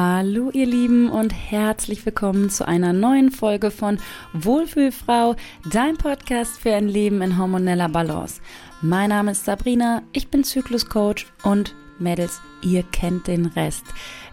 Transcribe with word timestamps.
Hallo 0.00 0.50
ihr 0.52 0.66
Lieben 0.66 1.10
und 1.10 1.30
herzlich 1.30 2.06
willkommen 2.06 2.50
zu 2.50 2.68
einer 2.68 2.92
neuen 2.92 3.32
Folge 3.32 3.72
von 3.72 3.98
Wohlfühlfrau, 4.32 5.34
dein 5.72 5.96
Podcast 5.96 6.60
für 6.60 6.72
ein 6.72 6.86
Leben 6.86 7.20
in 7.20 7.36
hormoneller 7.36 7.88
Balance. 7.88 8.40
Mein 8.80 9.08
Name 9.08 9.32
ist 9.32 9.44
Sabrina, 9.44 10.02
ich 10.12 10.28
bin 10.28 10.44
Zykluscoach 10.44 11.26
und 11.42 11.74
Mädels, 11.98 12.40
ihr 12.62 12.84
kennt 12.84 13.26
den 13.26 13.46
Rest. 13.46 13.86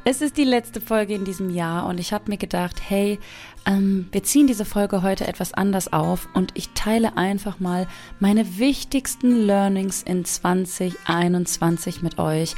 Es 0.04 0.21
ist 0.21 0.38
die 0.38 0.43
letzte 0.43 0.82
Folge 0.82 1.16
in 1.16 1.25
diesem 1.25 1.50
Jahr 1.50 1.88
und 1.88 2.00
ich 2.00 2.14
habe 2.14 2.29
mir 2.29 2.38
gedacht, 2.38 2.79
hey, 2.88 3.18
ähm, 3.66 4.07
wir 4.11 4.21
ziehen 4.21 4.46
diese 4.46 4.66
Folge 4.66 5.02
heute 5.02 5.28
etwas 5.28 5.52
anders 5.52 5.92
auf 5.92 6.28
und 6.36 6.52
ich 6.54 6.70
teile 6.75 7.18
einfach 7.18 7.60
mal 7.60 7.88
meine 8.20 8.60
wichtigsten 8.60 9.47
Learnings 9.47 10.04
in 10.04 10.25
2021 10.25 12.04
mit 12.04 12.20
euch 12.20 12.54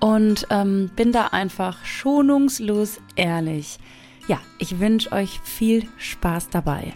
und 0.00 0.46
ähm, 0.50 0.90
bin 0.96 1.12
da 1.12 1.26
einfach 1.28 1.84
schonungslos 1.84 3.00
ehrlich. 3.16 3.78
Ja, 4.26 4.38
ich 4.58 4.80
wünsche 4.80 5.12
euch 5.12 5.40
viel 5.44 5.86
Spaß 5.98 6.48
dabei. 6.50 6.94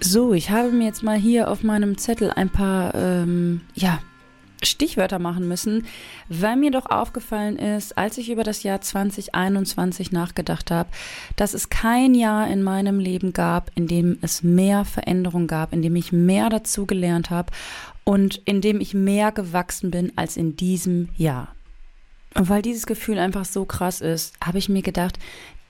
So, 0.00 0.32
ich 0.32 0.50
habe 0.50 0.70
mir 0.70 0.86
jetzt 0.86 1.02
mal 1.02 1.18
hier 1.18 1.50
auf 1.50 1.62
meinem 1.62 1.98
Zettel 1.98 2.30
ein 2.30 2.48
paar, 2.48 2.94
ähm, 2.94 3.60
ja, 3.74 4.00
Stichwörter 4.62 5.18
machen 5.18 5.48
müssen, 5.48 5.86
weil 6.28 6.56
mir 6.56 6.70
doch 6.70 6.86
aufgefallen 6.86 7.56
ist, 7.56 7.96
als 7.96 8.18
ich 8.18 8.30
über 8.30 8.44
das 8.44 8.62
Jahr 8.62 8.80
2021 8.80 10.12
nachgedacht 10.12 10.70
habe, 10.70 10.90
dass 11.36 11.54
es 11.54 11.70
kein 11.70 12.14
Jahr 12.14 12.48
in 12.48 12.62
meinem 12.62 12.98
Leben 12.98 13.32
gab, 13.32 13.70
in 13.74 13.86
dem 13.86 14.18
es 14.20 14.42
mehr 14.42 14.84
Veränderung 14.84 15.46
gab, 15.46 15.72
in 15.72 15.82
dem 15.82 15.96
ich 15.96 16.12
mehr 16.12 16.50
dazu 16.50 16.86
gelernt 16.86 17.30
habe 17.30 17.52
und 18.04 18.36
in 18.44 18.60
dem 18.60 18.80
ich 18.80 18.94
mehr 18.94 19.32
gewachsen 19.32 19.90
bin 19.90 20.12
als 20.16 20.36
in 20.36 20.56
diesem 20.56 21.08
Jahr. 21.16 21.54
Und 22.34 22.48
weil 22.48 22.62
dieses 22.62 22.86
Gefühl 22.86 23.18
einfach 23.18 23.44
so 23.44 23.64
krass 23.64 24.00
ist, 24.00 24.34
habe 24.44 24.58
ich 24.58 24.68
mir 24.68 24.82
gedacht, 24.82 25.18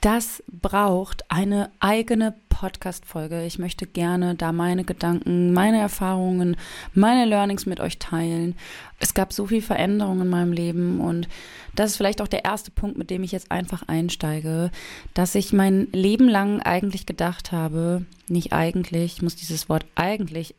das 0.01 0.43
braucht 0.49 1.31
eine 1.31 1.71
eigene 1.79 2.35
Podcast-Folge. 2.49 3.45
Ich 3.45 3.59
möchte 3.59 3.87
gerne 3.87 4.35
da 4.35 4.51
meine 4.53 4.85
Gedanken, 4.85 5.53
meine 5.53 5.79
Erfahrungen, 5.79 6.57
meine 6.95 7.27
Learnings 7.27 7.67
mit 7.67 7.81
euch 7.81 7.99
teilen. 7.99 8.55
Es 8.99 9.13
gab 9.13 9.33
so 9.33 9.47
viel 9.47 9.61
Veränderung 9.61 10.23
in 10.23 10.29
meinem 10.29 10.53
Leben 10.53 11.01
und 11.01 11.29
das 11.75 11.91
ist 11.91 11.97
vielleicht 11.99 12.23
auch 12.23 12.29
der 12.29 12.45
erste 12.45 12.71
Punkt, 12.71 12.97
mit 12.97 13.11
dem 13.11 13.23
ich 13.23 13.33
jetzt 13.33 13.51
einfach 13.51 13.83
einsteige, 13.89 14.71
dass 15.13 15.35
ich 15.35 15.53
mein 15.53 15.89
Leben 15.93 16.29
lang 16.29 16.61
eigentlich 16.61 17.05
gedacht 17.05 17.53
habe, 17.53 18.05
nicht 18.29 18.53
eigentlich, 18.53 19.17
ich 19.17 19.23
muss 19.23 19.37
dieses 19.37 19.69
Wort 19.69 19.85
eigentlich, 19.95 20.55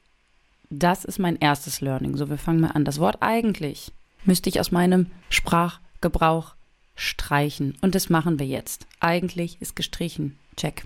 das 0.72 1.06
ist 1.06 1.20
mein 1.20 1.36
erstes 1.36 1.82
Learning. 1.82 2.16
So, 2.18 2.30
wir 2.30 2.38
fangen 2.38 2.62
mal 2.62 2.72
an. 2.72 2.86
Das 2.86 3.00
Wort 3.00 3.18
eigentlich 3.20 3.92
müsste 4.26 4.50
ich 4.50 4.60
aus 4.60 4.72
meinem 4.72 5.08
Sprachgebrauch 5.30 6.56
streichen. 6.96 7.78
Und 7.82 7.94
das 7.94 8.10
machen 8.10 8.40
wir 8.40 8.48
jetzt. 8.48 8.88
Eigentlich 9.00 9.62
ist 9.62 9.76
gestrichen. 9.76 10.38
Check. 10.56 10.86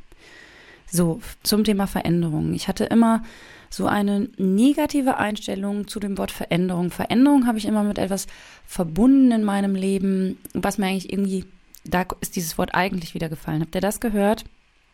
So, 0.92 1.22
zum 1.44 1.64
Thema 1.64 1.88
Veränderung. 1.88 2.54
Ich 2.54 2.68
hatte 2.68 2.86
immer 2.86 3.24
so 3.70 3.88
eine 3.88 4.30
negative 4.38 5.18
Einstellung 5.18 5.88
zu 5.88 6.00
dem 6.00 6.18
Wort 6.18 6.32
Veränderung. 6.32 6.92
Veränderung 6.92 7.46
habe 7.46 7.58
ich 7.58 7.66
immer 7.66 7.84
mit 7.84 7.98
etwas 7.98 8.28
verbunden 8.66 9.32
in 9.32 9.44
meinem 9.44 9.76
Leben, 9.76 10.38
was 10.54 10.78
mir 10.78 10.88
eigentlich 10.88 11.12
irgendwie, 11.12 11.46
da 11.84 12.06
ist 12.22 12.36
dieses 12.36 12.58
Wort 12.58 12.74
eigentlich 12.74 13.14
wieder 13.14 13.30
gefallen. 13.30 13.62
Habt 13.62 13.76
ihr 13.76 13.82
das 13.82 14.00
gehört? 14.00 14.46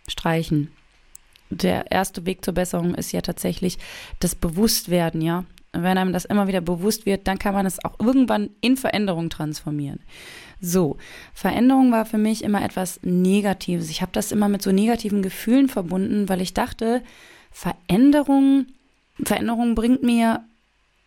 Streichen. 0.07 0.69
Der 1.51 1.91
erste 1.91 2.25
Weg 2.25 2.43
zur 2.43 2.53
Besserung 2.53 2.95
ist 2.95 3.11
ja 3.11 3.21
tatsächlich 3.21 3.77
das 4.19 4.35
Bewusstwerden, 4.35 5.21
ja. 5.21 5.43
Wenn 5.73 5.97
einem 5.97 6.11
das 6.11 6.25
immer 6.25 6.47
wieder 6.47 6.59
bewusst 6.59 7.05
wird, 7.05 7.27
dann 7.27 7.39
kann 7.39 7.53
man 7.53 7.65
es 7.65 7.83
auch 7.83 7.99
irgendwann 7.99 8.49
in 8.59 8.75
Veränderung 8.75 9.29
transformieren. 9.29 9.99
So, 10.59 10.97
Veränderung 11.33 11.91
war 11.91 12.05
für 12.05 12.17
mich 12.17 12.43
immer 12.43 12.63
etwas 12.63 12.99
Negatives. 13.03 13.89
Ich 13.89 14.01
habe 14.01 14.11
das 14.13 14.31
immer 14.31 14.49
mit 14.49 14.61
so 14.61 14.71
negativen 14.71 15.21
Gefühlen 15.21 15.69
verbunden, 15.69 16.27
weil 16.27 16.41
ich 16.41 16.53
dachte, 16.53 17.01
Veränderung, 17.51 18.65
Veränderung 19.23 19.75
bringt 19.75 20.03
mir 20.03 20.43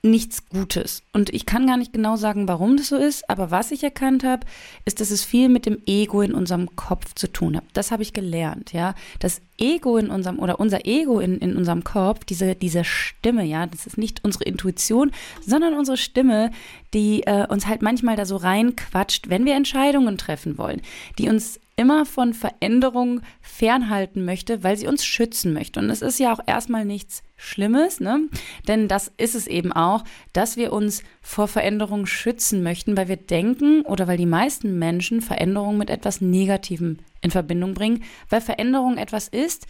nichts 0.05 0.49
Gutes. 0.49 1.03
Und 1.13 1.31
ich 1.31 1.47
kann 1.47 1.67
gar 1.67 1.77
nicht 1.77 1.93
genau 1.93 2.17
sagen, 2.17 2.47
warum 2.47 2.77
das 2.77 2.89
so 2.89 2.97
ist, 2.97 3.29
aber 3.29 3.51
was 3.51 3.71
ich 3.71 3.83
erkannt 3.83 4.23
habe, 4.23 4.47
ist, 4.85 5.01
dass 5.01 5.11
es 5.11 5.25
viel 5.25 5.49
mit 5.49 5.67
dem 5.67 5.79
Ego 5.87 6.21
in 6.21 6.35
unserem 6.35 6.77
Kopf 6.77 7.15
zu 7.15 7.33
tun 7.33 7.57
hat. 7.57 7.65
Das 7.73 7.91
habe 7.91 8.03
ich 8.03 8.13
gelernt, 8.13 8.73
ja. 8.73 8.95
Das 9.19 9.41
Ego 9.57 9.97
in 9.97 10.11
unserem 10.11 10.39
oder 10.39 10.61
unser 10.61 10.87
Ego 10.87 11.21
in, 11.21 11.39
in 11.39 11.57
unserem 11.57 11.85
Kopf, 11.85 12.25
diese, 12.25 12.55
diese 12.55 12.85
Stimme, 12.85 13.45
ja, 13.45 13.67
das 13.67 13.87
ist 13.87 13.99
nicht 13.99 14.23
unsere 14.25 14.45
Intuition, 14.45 15.11
sondern 15.45 15.75
unsere 15.75 15.97
Stimme, 15.97 16.51
die 16.93 17.23
äh, 17.23 17.47
uns 17.47 17.67
halt 17.67 17.81
manchmal 17.81 18.17
da 18.17 18.27
so 18.27 18.37
reinquatscht, 18.37 19.31
wenn 19.31 19.47
wir 19.47 19.55
Entscheidungen 19.55 20.19
treffen 20.19 20.59
wollen, 20.59 20.83
die 21.19 21.29
uns 21.29 21.61
immer 21.77 22.07
von 22.07 22.35
Veränderung 22.35 23.21
fernhalten 23.41 24.25
möchte, 24.25 24.63
weil 24.63 24.77
sie 24.77 24.87
uns 24.87 25.05
schützen 25.05 25.53
möchte. 25.53 25.81
Und 25.81 25.91
es 25.91 26.03
ist 26.03 26.19
ja 26.19 26.33
auch 26.33 26.41
erstmal 26.47 26.85
nichts 26.85 27.23
Schlimmes, 27.37 28.01
ne? 28.01 28.29
Denn 28.69 28.87
das 28.87 29.13
ist 29.17 29.35
es 29.35 29.47
eben 29.47 29.73
auch, 29.73 30.05
dass 30.33 30.57
wir 30.57 30.73
uns 30.73 31.03
vor 31.21 31.49
Veränderung 31.49 32.07
schützen 32.07 32.63
möchten, 32.63 32.97
weil 32.97 33.09
wir 33.09 33.17
denken 33.17 33.83
oder 33.83 34.07
weil 34.07 34.17
die 34.17 34.27
meisten 34.27 34.79
Menschen 34.79 35.21
Veränderung 35.21 35.77
mit 35.77 35.91
etwas 35.91 36.21
Negativem 36.21 36.99
in 37.23 37.31
Verbindung 37.31 37.75
bringen, 37.75 38.05
weil 38.29 38.41
Veränderung 38.41 38.97
etwas 38.97 39.29
ist, 39.29 39.67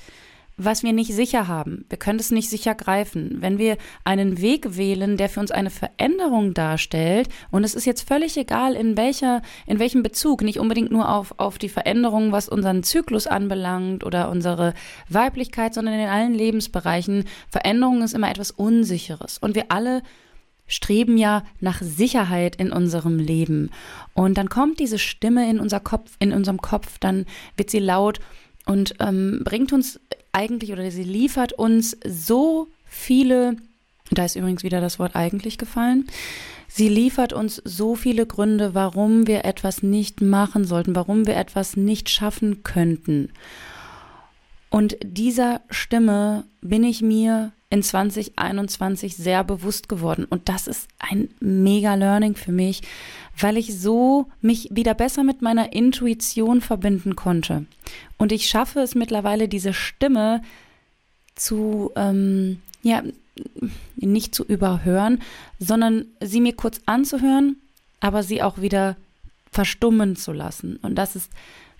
was 0.57 0.83
wir 0.83 0.93
nicht 0.93 1.13
sicher 1.13 1.49
haben. 1.49 1.85
Wir 1.89 1.99
können 1.99 2.21
es 2.21 2.31
nicht 2.31 2.49
sicher 2.49 2.75
greifen. 2.75 3.39
Wenn 3.41 3.59
wir 3.59 3.77
einen 4.05 4.41
Weg 4.41 4.77
wählen, 4.77 5.17
der 5.17 5.29
für 5.29 5.41
uns 5.41 5.51
eine 5.51 5.71
Veränderung 5.71 6.55
darstellt, 6.55 7.29
und 7.51 7.65
es 7.65 7.75
ist 7.75 7.87
jetzt 7.87 8.07
völlig 8.07 8.37
egal, 8.37 8.75
in 8.75 8.97
welcher, 8.97 9.43
in 9.67 9.79
welchem 9.79 10.03
Bezug, 10.03 10.43
nicht 10.43 10.61
unbedingt 10.61 10.93
nur 10.93 11.13
auf, 11.13 11.35
auf 11.39 11.59
die 11.59 11.69
Veränderung, 11.69 12.31
was 12.31 12.49
unseren 12.49 12.85
Zyklus 12.85 13.27
anbelangt 13.27 14.05
oder 14.05 14.31
unsere 14.31 14.75
Weiblichkeit, 15.09 15.75
sondern 15.75 15.95
in 15.95 16.09
allen 16.09 16.35
Lebensbereichen. 16.35 17.25
Veränderung 17.51 18.03
ist 18.03 18.15
immer 18.15 18.31
etwas 18.31 18.53
Unsicheres. 18.53 19.39
Und 19.39 19.57
wir 19.57 19.67
alle 19.71 20.03
streben 20.67 21.19
ja 21.19 21.43
nach 21.61 21.83
Sicherheit 21.83 22.57
in 22.57 22.73
unserem 22.73 23.19
Leben. 23.19 23.71
Und 24.15 24.39
dann 24.39 24.49
kommt 24.49 24.79
diese 24.79 24.99
Stimme 24.99 25.51
in 25.51 25.61
unser 25.61 25.81
Kopf, 25.81 26.13
in 26.21 26.33
unserem 26.33 26.61
Kopf, 26.61 26.99
dann 26.99 27.27
wird 27.57 27.71
sie 27.71 27.81
laut 27.81 28.21
und 28.67 28.95
ähm, 29.01 29.43
bringt 29.45 29.73
uns 29.73 30.01
eigentlich 30.33 30.73
oder 30.73 30.91
sie 30.91 31.05
liefert 31.05 31.53
uns 31.53 31.97
so 32.07 32.69
viele, 32.85 33.57
da 34.11 34.25
ist 34.25 34.37
übrigens 34.37 34.63
wieder 34.63 34.81
das 34.81 34.99
Wort 34.99 35.15
eigentlich 35.15 35.59
gefallen, 35.59 36.07
sie 36.69 36.89
liefert 36.89 37.33
uns 37.33 37.63
so 37.65 37.95
viele 37.95 38.27
Gründe, 38.27 38.75
warum 38.75 39.27
wir 39.27 39.45
etwas 39.45 39.83
nicht 39.83 40.21
machen 40.21 40.65
sollten, 40.65 40.97
warum 40.97 41.27
wir 41.27 41.37
etwas 41.37 41.77
nicht 41.77 42.09
schaffen 42.09 42.63
könnten. 42.63 43.31
Und 44.71 44.97
dieser 45.05 45.61
Stimme 45.71 46.45
bin 46.61 46.83
ich 46.83 47.01
mir 47.01 47.53
in 47.75 47.83
2021 47.83 49.17
sehr 49.17 49.43
bewusst 49.43 49.89
geworden. 49.89 50.27
Und 50.31 50.49
das 50.49 50.69
ist 50.69 50.89
ein 51.01 51.29
mega 51.41 51.97
Learning 51.97 52.37
für 52.37 52.53
mich, 52.53 52.83
weil 53.39 53.57
ich 53.57 53.77
so 53.77 54.29
mich 54.41 54.69
wieder 54.71 54.95
besser 54.95 55.25
mit 55.25 55.43
meiner 55.43 55.73
Intuition 55.73 56.61
verbinden 56.61 57.17
konnte. 57.17 57.67
Und 58.17 58.31
ich 58.31 58.49
schaffe 58.49 58.79
es 58.79 58.95
mittlerweile, 58.95 59.49
diese 59.49 59.75
Stimme 59.75 60.43
zu, 61.35 61.91
ähm, 61.97 62.63
ja, 62.83 63.03
nicht 63.97 64.37
zu 64.37 64.45
überhören, 64.45 65.21
sondern 65.59 66.05
sie 66.21 66.41
mir 66.41 66.55
kurz 66.55 66.81
anzuhören, 66.87 67.57
aber 67.99 68.23
sie 68.23 68.41
auch 68.41 68.61
wieder 68.61 68.95
verstummen 69.51 70.15
zu 70.15 70.33
lassen. 70.33 70.79
Und 70.83 70.95
das 70.95 71.17
ist 71.17 71.29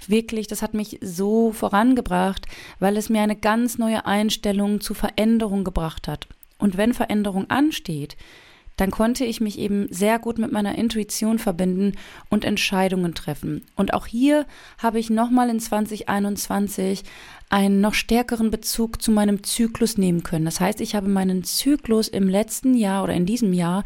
wirklich, 0.09 0.47
das 0.47 0.63
hat 0.63 0.75
mich 0.75 0.99
so 1.03 1.53
vorangebracht, 1.53 2.47
weil 2.79 2.97
es 2.97 3.09
mir 3.09 3.23
eine 3.23 3.37
ganz 3.37 3.79
neue 3.79 4.07
Einstellung 4.07 4.81
zu 4.81 4.95
Veränderung 4.95 5.65
gebracht 5.65 6.09
hat. 6.09 6.29
Und 6.59 6.77
wenn 6.77 6.95
Veränderung 6.95 7.51
ansteht, 7.51 8.17
dann 8.77 8.91
konnte 8.91 9.25
ich 9.25 9.41
mich 9.41 9.59
eben 9.59 9.87
sehr 9.91 10.19
gut 10.19 10.39
mit 10.39 10.51
meiner 10.51 10.77
Intuition 10.77 11.39
verbinden 11.39 11.93
und 12.29 12.45
Entscheidungen 12.45 13.15
treffen. 13.15 13.65
Und 13.77 13.95
auch 13.95 14.07
hier 14.07 14.47
habe 14.79 14.99
ich 14.99 15.11
nochmal 15.11 15.49
in 15.49 15.61
2021 15.61 17.05
einen 17.51 17.81
noch 17.81 17.95
stärkeren 17.95 18.51
Bezug 18.51 19.01
zu 19.01 19.13
meinem 19.13 19.45
Zyklus 19.45 19.97
nehmen 19.97 20.25
können. 20.25 20.45
Das 20.45 20.59
heißt, 20.59 20.81
ich 20.81 20.97
habe 20.97 21.09
meinen 21.09 21.45
Zyklus 21.45 22.09
im 22.09 22.29
letzten 22.29 22.75
Jahr 22.75 23.05
oder 23.05 23.15
in 23.15 23.27
diesem 23.27 23.53
Jahr 23.53 23.85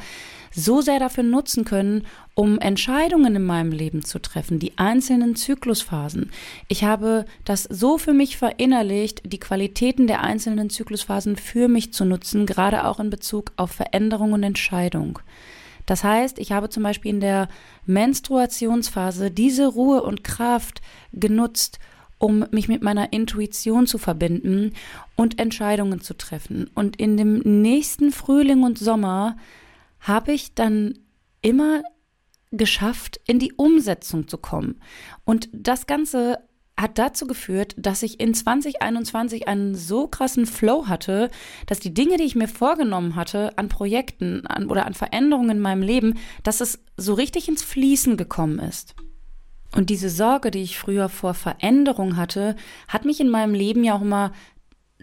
so 0.52 0.80
sehr 0.80 0.98
dafür 0.98 1.24
nutzen 1.24 1.64
können, 1.64 2.06
um 2.34 2.58
Entscheidungen 2.58 3.36
in 3.36 3.44
meinem 3.44 3.72
Leben 3.72 4.04
zu 4.04 4.18
treffen, 4.18 4.58
die 4.58 4.78
einzelnen 4.78 5.36
Zyklusphasen. 5.36 6.30
Ich 6.68 6.84
habe 6.84 7.24
das 7.44 7.64
so 7.64 7.98
für 7.98 8.12
mich 8.12 8.36
verinnerlicht, 8.36 9.22
die 9.24 9.40
Qualitäten 9.40 10.06
der 10.06 10.22
einzelnen 10.22 10.70
Zyklusphasen 10.70 11.36
für 11.36 11.68
mich 11.68 11.92
zu 11.92 12.04
nutzen, 12.04 12.46
gerade 12.46 12.86
auch 12.86 13.00
in 13.00 13.10
Bezug 13.10 13.52
auf 13.56 13.72
Veränderung 13.72 14.32
und 14.32 14.42
Entscheidung. 14.42 15.18
Das 15.86 16.04
heißt, 16.04 16.38
ich 16.38 16.52
habe 16.52 16.68
zum 16.68 16.82
Beispiel 16.82 17.10
in 17.10 17.20
der 17.20 17.48
Menstruationsphase 17.86 19.30
diese 19.30 19.66
Ruhe 19.66 20.02
und 20.02 20.22
Kraft 20.22 20.82
genutzt, 21.14 21.78
um 22.18 22.44
mich 22.50 22.68
mit 22.68 22.82
meiner 22.82 23.12
Intuition 23.12 23.86
zu 23.86 23.96
verbinden 23.96 24.74
und 25.16 25.38
Entscheidungen 25.38 26.00
zu 26.00 26.14
treffen. 26.14 26.68
Und 26.74 26.96
in 26.96 27.16
dem 27.16 27.38
nächsten 27.38 28.12
Frühling 28.12 28.64
und 28.64 28.78
Sommer 28.78 29.36
habe 30.00 30.32
ich 30.32 30.54
dann 30.54 30.98
immer 31.42 31.82
geschafft, 32.50 33.20
in 33.26 33.38
die 33.38 33.52
Umsetzung 33.52 34.28
zu 34.28 34.38
kommen. 34.38 34.80
Und 35.24 35.48
das 35.52 35.86
Ganze 35.86 36.38
hat 36.78 36.96
dazu 36.96 37.26
geführt, 37.26 37.74
dass 37.76 38.04
ich 38.04 38.20
in 38.20 38.34
2021 38.34 39.48
einen 39.48 39.74
so 39.74 40.06
krassen 40.06 40.46
Flow 40.46 40.86
hatte, 40.86 41.28
dass 41.66 41.80
die 41.80 41.92
Dinge, 41.92 42.16
die 42.16 42.24
ich 42.24 42.36
mir 42.36 42.46
vorgenommen 42.46 43.16
hatte 43.16 43.58
an 43.58 43.68
Projekten 43.68 44.46
an, 44.46 44.70
oder 44.70 44.86
an 44.86 44.94
Veränderungen 44.94 45.50
in 45.50 45.60
meinem 45.60 45.82
Leben, 45.82 46.14
dass 46.44 46.60
es 46.60 46.78
so 46.96 47.14
richtig 47.14 47.48
ins 47.48 47.64
Fließen 47.64 48.16
gekommen 48.16 48.60
ist. 48.60 48.94
Und 49.74 49.90
diese 49.90 50.08
Sorge, 50.08 50.50
die 50.50 50.62
ich 50.62 50.78
früher 50.78 51.08
vor 51.08 51.34
Veränderung 51.34 52.16
hatte, 52.16 52.54
hat 52.86 53.04
mich 53.04 53.20
in 53.20 53.28
meinem 53.28 53.54
Leben 53.54 53.84
ja 53.84 53.96
auch 53.96 54.02
immer 54.02 54.32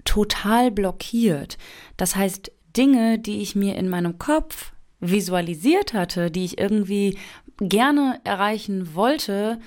total 0.05 0.71
blockiert. 0.71 1.57
Das 1.97 2.15
heißt, 2.15 2.51
Dinge, 2.75 3.19
die 3.19 3.41
ich 3.41 3.55
mir 3.55 3.75
in 3.75 3.89
meinem 3.89 4.17
Kopf 4.17 4.71
visualisiert 5.11 5.93
hatte, 5.93 6.31
die 6.31 6.45
ich 6.45 6.57
irgendwie 6.57 7.17
gerne 7.59 8.19
erreichen 8.23 8.95
wollte, 8.95 9.59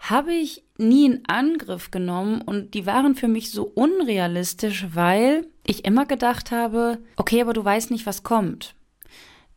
habe 0.00 0.32
ich 0.32 0.64
nie 0.78 1.06
in 1.06 1.22
Angriff 1.28 1.90
genommen 1.90 2.40
und 2.40 2.74
die 2.74 2.86
waren 2.86 3.14
für 3.14 3.28
mich 3.28 3.50
so 3.50 3.64
unrealistisch, 3.64 4.86
weil 4.94 5.46
ich 5.66 5.84
immer 5.84 6.06
gedacht 6.06 6.50
habe, 6.50 6.98
okay, 7.16 7.42
aber 7.42 7.52
du 7.52 7.64
weißt 7.64 7.90
nicht, 7.90 8.06
was 8.06 8.22
kommt. 8.22 8.74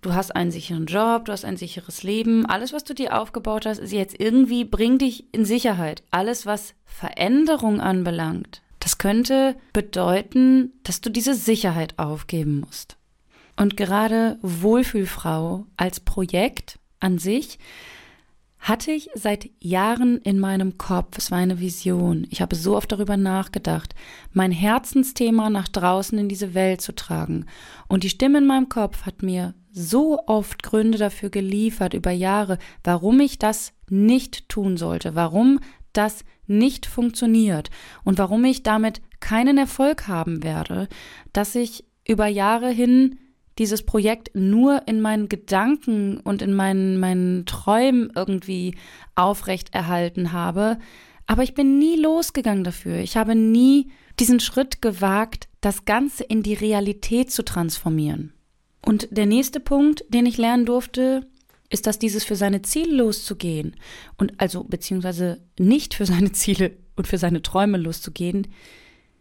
Du 0.01 0.13
hast 0.13 0.35
einen 0.35 0.51
sicheren 0.51 0.85
Job, 0.85 1.25
du 1.25 1.31
hast 1.31 1.45
ein 1.45 1.55
sicheres 1.55 2.03
Leben, 2.03 2.45
alles, 2.45 2.73
was 2.73 2.83
du 2.83 2.93
dir 2.93 3.17
aufgebaut 3.17 3.65
hast, 3.65 3.77
ist 3.77 3.93
jetzt 3.93 4.19
irgendwie, 4.19 4.65
bring 4.65 4.97
dich 4.97 5.33
in 5.33 5.45
Sicherheit. 5.45 6.03
Alles, 6.11 6.45
was 6.45 6.75
Veränderung 6.83 7.79
anbelangt, 7.79 8.61
das 8.79 8.97
könnte 8.97 9.55
bedeuten, 9.71 10.73
dass 10.83 10.99
du 10.99 11.09
diese 11.09 11.35
Sicherheit 11.35 11.97
aufgeben 11.99 12.59
musst. 12.59 12.97
Und 13.55 13.77
gerade 13.77 14.37
Wohlfühlfrau 14.41 15.65
als 15.77 15.99
Projekt 15.99 16.79
an 16.99 17.17
sich 17.17 17.59
hatte 18.63 18.91
ich 18.91 19.09
seit 19.13 19.49
Jahren 19.59 20.19
in 20.19 20.39
meinem 20.39 20.77
Kopf. 20.77 21.17
Es 21.17 21.31
war 21.31 21.37
eine 21.37 21.59
Vision. 21.59 22.25
Ich 22.29 22.41
habe 22.41 22.55
so 22.55 22.77
oft 22.77 22.89
darüber 22.93 23.17
nachgedacht, 23.17 23.93
mein 24.31 24.53
Herzensthema 24.53 25.49
nach 25.49 25.67
draußen 25.67 26.17
in 26.17 26.29
diese 26.29 26.53
Welt 26.53 26.79
zu 26.79 26.95
tragen. 26.95 27.45
Und 27.89 28.03
die 28.03 28.09
Stimme 28.09 28.37
in 28.37 28.45
meinem 28.45 28.69
Kopf 28.69 29.05
hat 29.05 29.21
mir 29.21 29.53
so 29.73 30.17
oft 30.27 30.63
Gründe 30.63 30.97
dafür 30.97 31.29
geliefert 31.29 31.93
über 31.93 32.11
Jahre, 32.11 32.57
warum 32.85 33.19
ich 33.19 33.37
das 33.37 33.73
nicht 33.89 34.47
tun 34.47 34.77
sollte, 34.77 35.13
warum 35.13 35.59
das 35.91 36.23
nicht 36.47 36.85
funktioniert 36.85 37.69
und 38.05 38.17
warum 38.17 38.45
ich 38.45 38.63
damit 38.63 39.01
keinen 39.19 39.57
Erfolg 39.57 40.07
haben 40.07 40.41
werde, 40.41 40.87
dass 41.33 41.55
ich 41.55 41.83
über 42.07 42.27
Jahre 42.27 42.69
hin 42.69 43.17
dieses 43.57 43.83
Projekt 43.83 44.31
nur 44.33 44.87
in 44.87 45.01
meinen 45.01 45.29
Gedanken 45.29 46.17
und 46.17 46.41
in 46.41 46.53
meinen, 46.53 46.99
meinen 46.99 47.45
Träumen 47.45 48.11
irgendwie 48.15 48.75
aufrechterhalten 49.15 50.31
habe. 50.31 50.77
Aber 51.27 51.43
ich 51.43 51.53
bin 51.53 51.79
nie 51.79 51.97
losgegangen 51.97 52.63
dafür. 52.63 52.97
Ich 52.97 53.15
habe 53.15 53.35
nie 53.35 53.91
diesen 54.19 54.39
Schritt 54.39 54.81
gewagt, 54.81 55.47
das 55.61 55.85
Ganze 55.85 56.23
in 56.23 56.43
die 56.43 56.53
Realität 56.53 57.31
zu 57.31 57.43
transformieren. 57.43 58.33
Und 58.85 59.07
der 59.11 59.25
nächste 59.25 59.59
Punkt, 59.59 60.03
den 60.09 60.25
ich 60.25 60.37
lernen 60.37 60.65
durfte, 60.65 61.25
ist, 61.69 61.87
dass 61.87 61.99
dieses 61.99 62.23
für 62.23 62.35
seine 62.35 62.61
Ziele 62.61 62.97
loszugehen 62.97 63.75
und 64.17 64.39
also 64.39 64.63
beziehungsweise 64.63 65.41
nicht 65.57 65.93
für 65.93 66.05
seine 66.05 66.31
Ziele 66.33 66.77
und 66.95 67.07
für 67.07 67.17
seine 67.17 67.41
Träume 67.41 67.77
loszugehen, 67.77 68.47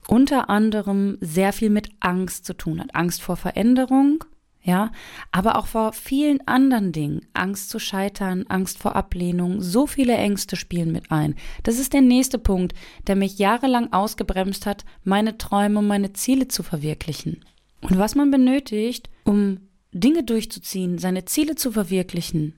unter 0.09 0.51
anderem 0.51 1.19
sehr 1.21 1.53
viel 1.53 1.71
mit 1.71 1.91
Angst 2.01 2.45
zu 2.45 2.55
tun 2.55 2.81
hat. 2.81 2.95
Angst 2.95 3.23
vor 3.23 3.37
Veränderung, 3.37 4.25
ja, 4.65 4.93
aber 5.33 5.57
auch 5.57 5.67
vor 5.67 5.93
vielen 5.93 6.47
anderen 6.47 6.93
Dingen. 6.93 7.27
Angst 7.35 7.69
zu 7.69 7.81
scheitern, 7.81 8.45
Angst 8.49 8.79
vor 8.79 8.95
Ablehnung, 8.95 9.61
so 9.61 9.89
viele 9.89 10.15
Ängste 10.15 10.55
spielen 10.55 10.93
mit 10.93 11.11
ein. 11.11 11.35
Das 11.65 11.81
ist 11.81 11.93
der 11.93 12.01
nächste 12.01 12.39
Punkt, 12.39 12.73
der 13.09 13.17
mich 13.17 13.39
jahrelang 13.39 13.93
ausgebremst 13.93 14.67
hat, 14.67 14.85
meine 15.03 15.37
Träume 15.37 15.83
meine 15.83 16.13
Ziele 16.13 16.47
zu 16.47 16.63
verwirklichen. 16.63 17.45
Und 17.81 17.99
was 17.99 18.15
man 18.15 18.31
benötigt, 18.31 19.11
um 19.25 19.59
Dinge 19.93 20.23
durchzuziehen, 20.23 20.99
seine 20.99 21.25
Ziele 21.25 21.57
zu 21.57 21.73
verwirklichen 21.73 22.55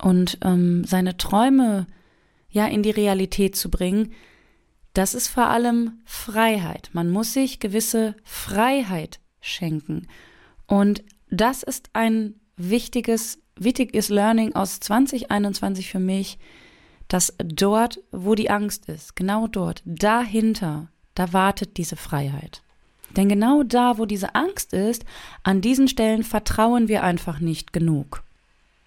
und 0.00 0.38
ähm, 0.42 0.84
seine 0.84 1.16
Träume 1.16 1.88
ja 2.50 2.66
in 2.66 2.84
die 2.84 2.90
Realität 2.90 3.56
zu 3.56 3.68
bringen, 3.68 4.12
das 4.92 5.14
ist 5.14 5.28
vor 5.28 5.46
allem 5.46 6.00
Freiheit. 6.04 6.90
Man 6.92 7.10
muss 7.10 7.32
sich 7.32 7.60
gewisse 7.60 8.14
Freiheit 8.24 9.20
schenken. 9.40 10.06
Und 10.66 11.02
das 11.30 11.62
ist 11.62 11.90
ein 11.92 12.34
wichtiges, 12.56 13.38
wichtiges 13.56 14.08
Learning 14.08 14.54
aus 14.54 14.80
2021 14.80 15.90
für 15.90 15.98
mich, 15.98 16.38
dass 17.08 17.34
dort, 17.38 18.00
wo 18.10 18.34
die 18.34 18.50
Angst 18.50 18.88
ist, 18.88 19.16
genau 19.16 19.46
dort, 19.46 19.82
dahinter, 19.84 20.88
da 21.14 21.32
wartet 21.32 21.76
diese 21.76 21.96
Freiheit. 21.96 22.62
Denn 23.16 23.28
genau 23.28 23.62
da, 23.62 23.98
wo 23.98 24.06
diese 24.06 24.34
Angst 24.34 24.72
ist, 24.72 25.04
an 25.42 25.60
diesen 25.60 25.88
Stellen 25.88 26.22
vertrauen 26.22 26.88
wir 26.88 27.02
einfach 27.02 27.40
nicht 27.40 27.72
genug. 27.72 28.22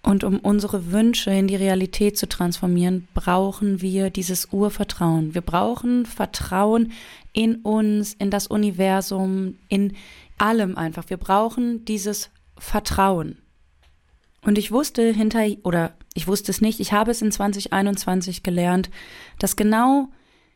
Und 0.06 0.22
um 0.22 0.38
unsere 0.38 0.92
Wünsche 0.92 1.32
in 1.32 1.48
die 1.48 1.56
Realität 1.56 2.16
zu 2.16 2.28
transformieren, 2.28 3.08
brauchen 3.12 3.82
wir 3.82 4.08
dieses 4.08 4.52
Urvertrauen. 4.52 5.34
Wir 5.34 5.40
brauchen 5.40 6.06
Vertrauen 6.06 6.92
in 7.32 7.56
uns, 7.56 8.14
in 8.14 8.30
das 8.30 8.46
Universum, 8.46 9.56
in 9.68 9.96
allem 10.38 10.78
einfach. 10.78 11.10
Wir 11.10 11.16
brauchen 11.16 11.84
dieses 11.86 12.30
Vertrauen. 12.56 13.38
Und 14.42 14.58
ich 14.58 14.70
wusste 14.70 15.12
hinter, 15.12 15.44
oder 15.64 15.92
ich 16.14 16.28
wusste 16.28 16.52
es 16.52 16.60
nicht, 16.60 16.78
ich 16.78 16.92
habe 16.92 17.10
es 17.10 17.20
in 17.20 17.32
2021 17.32 18.44
gelernt, 18.44 18.90
dass 19.40 19.56
genau 19.56 20.06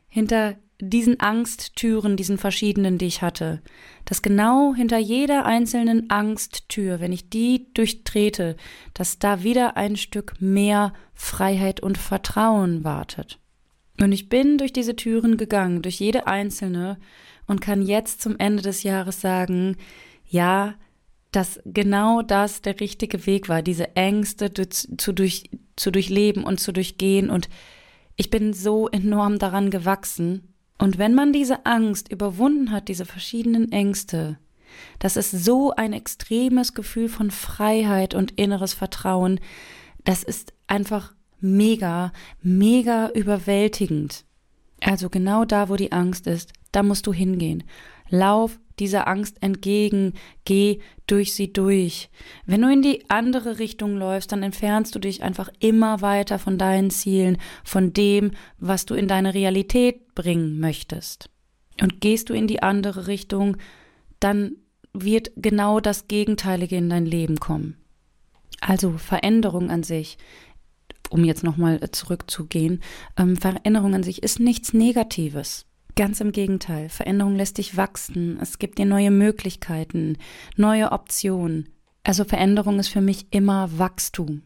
hinter 0.09 0.55
diesen 0.81 1.21
Angsttüren, 1.21 2.17
diesen 2.17 2.39
verschiedenen, 2.39 2.99
die 2.99 3.07
ich 3.07 3.23
hatte, 3.23 3.63
dass 4.05 4.23
genau 4.23 4.75
hinter 4.75 4.99
jeder 4.99 5.47
einzelnen 5.47 6.11
Angsttür, 6.11 7.01
wenn 7.01 7.13
ich 7.13 7.31
die 7.31 7.73
durchtrete, 7.75 8.57
dass 8.95 9.19
da 9.19 9.43
wieder 9.43 9.77
ein 9.77 9.97
Stück 9.97 10.35
mehr 10.41 10.93
Freiheit 11.15 11.81
und 11.81 11.99
Vertrauen 11.99 12.85
wartet. 12.85 13.39
Und 14.01 14.13
ich 14.13 14.29
bin 14.29 14.59
durch 14.59 14.73
diese 14.73 14.97
Türen 14.97 15.37
gegangen, 15.37 15.83
durch 15.83 16.01
jede 16.01 16.27
einzelne, 16.27 16.99
und 17.51 17.61
kann 17.61 17.83
jetzt 17.83 18.23
zum 18.23 18.39
Ende 18.39 18.63
des 18.63 18.85
Jahres 18.85 19.21
sagen, 19.21 19.77
ja, 20.25 20.77
dass 21.33 21.61
genau 21.65 22.23
das 22.23 22.63
der 22.63 22.79
richtige 22.79 23.27
Weg 23.27 23.49
war, 23.49 23.61
diese 23.61 23.97
Ängste 23.97 24.53
zu, 24.53 25.13
durch, 25.13 25.51
zu 25.75 25.91
durchleben 25.91 26.45
und 26.45 26.61
zu 26.61 26.73
durchgehen. 26.73 27.29
Und 27.29 27.49
ich 28.15 28.31
bin 28.31 28.53
so 28.53 28.89
enorm 28.89 29.41
daran 29.41 29.71
gewachsen. 29.71 30.50
Und 30.81 30.97
wenn 30.97 31.15
man 31.15 31.35
diese 31.35 31.67
Angst 31.67 32.11
überwunden 32.11 32.71
hat, 32.71 32.89
diese 32.89 33.05
verschiedenen 33.05 33.71
Ängste, 33.71 34.39
das 34.99 35.19
ist 35.19 35.31
so 35.31 35.73
ein 35.73 35.93
extremes 35.93 36.73
Gefühl 36.73 37.11
von 37.11 37.31
Freiheit 37.31 38.15
und 38.15 38.33
inneres 38.41 38.73
Vertrauen. 38.73 39.41
Das 40.05 40.23
ist 40.23 40.55
einfach 40.69 41.13
mega, 41.39 42.13
mega 42.41 43.11
überwältigend. 43.11 44.25
Also 44.81 45.11
genau 45.11 45.45
da, 45.45 45.69
wo 45.69 45.77
die 45.77 45.93
Angst 45.93 46.27
ist, 46.27 46.55
da 46.73 46.83
musst 46.83 47.07
du 47.07 47.13
hingehen. 47.13 47.63
Lauf 48.09 48.59
dieser 48.81 49.07
Angst 49.07 49.43
entgegen, 49.43 50.15
geh 50.45 50.81
durch 51.07 51.35
sie 51.35 51.53
durch. 51.53 52.11
Wenn 52.47 52.63
du 52.63 52.73
in 52.73 52.83
die 52.83 53.09
andere 53.09 53.59
Richtung 53.59 53.97
läufst, 53.97 54.33
dann 54.33 54.43
entfernst 54.43 54.95
du 54.95 54.99
dich 54.99 55.23
einfach 55.23 55.51
immer 55.61 56.01
weiter 56.01 56.39
von 56.39 56.59
deinen 56.59 56.91
Zielen, 56.91 57.39
von 57.63 57.93
dem, 57.93 58.33
was 58.59 58.87
du 58.87 58.95
in 58.95 59.09
deine 59.09 59.35
Realität 59.35 60.15
bringen 60.15 60.59
möchtest. 60.59 61.31
Und 61.81 62.01
gehst 62.01 62.29
du 62.29 62.35
in 62.35 62.47
die 62.47 62.63
andere 62.63 63.07
Richtung, 63.07 63.57
dann 64.19 64.57
wird 64.93 65.31
genau 65.37 65.81
das 65.81 66.09
Gegenteilige 66.09 66.77
in 66.77 66.91
dein 66.91 67.07
Leben 67.07 67.39
kommen. 67.39 67.77
Also 68.61 68.99
Veränderung 68.99 69.71
an 69.71 69.83
sich, 69.83 70.19
um 71.11 71.25
jetzt 71.25 71.43
nochmal 71.43 71.81
zurückzugehen, 71.91 72.83
ähm, 73.17 73.37
Veränderung 73.37 73.95
an 73.95 74.03
sich 74.03 74.23
ist 74.23 74.41
nichts 74.41 74.73
Negatives. 74.73 75.67
Ganz 75.97 76.21
im 76.21 76.33
Gegenteil, 76.33 76.89
Veränderung 76.89 77.37
lässt 77.37 77.59
dich 77.59 77.77
wachsen, 77.77 78.39
es 78.41 78.59
gibt 78.59 78.79
dir 78.79 78.87
neue 78.87 79.11
Möglichkeiten, 79.11 80.17
neue 80.57 80.93
Optionen. 80.93 81.69
Also 82.05 82.25
Veränderung 82.25 82.79
ist 82.79 82.89
für 82.89 83.01
mich 83.01 83.27
immer 83.31 83.79
Wachstum. 83.79 84.43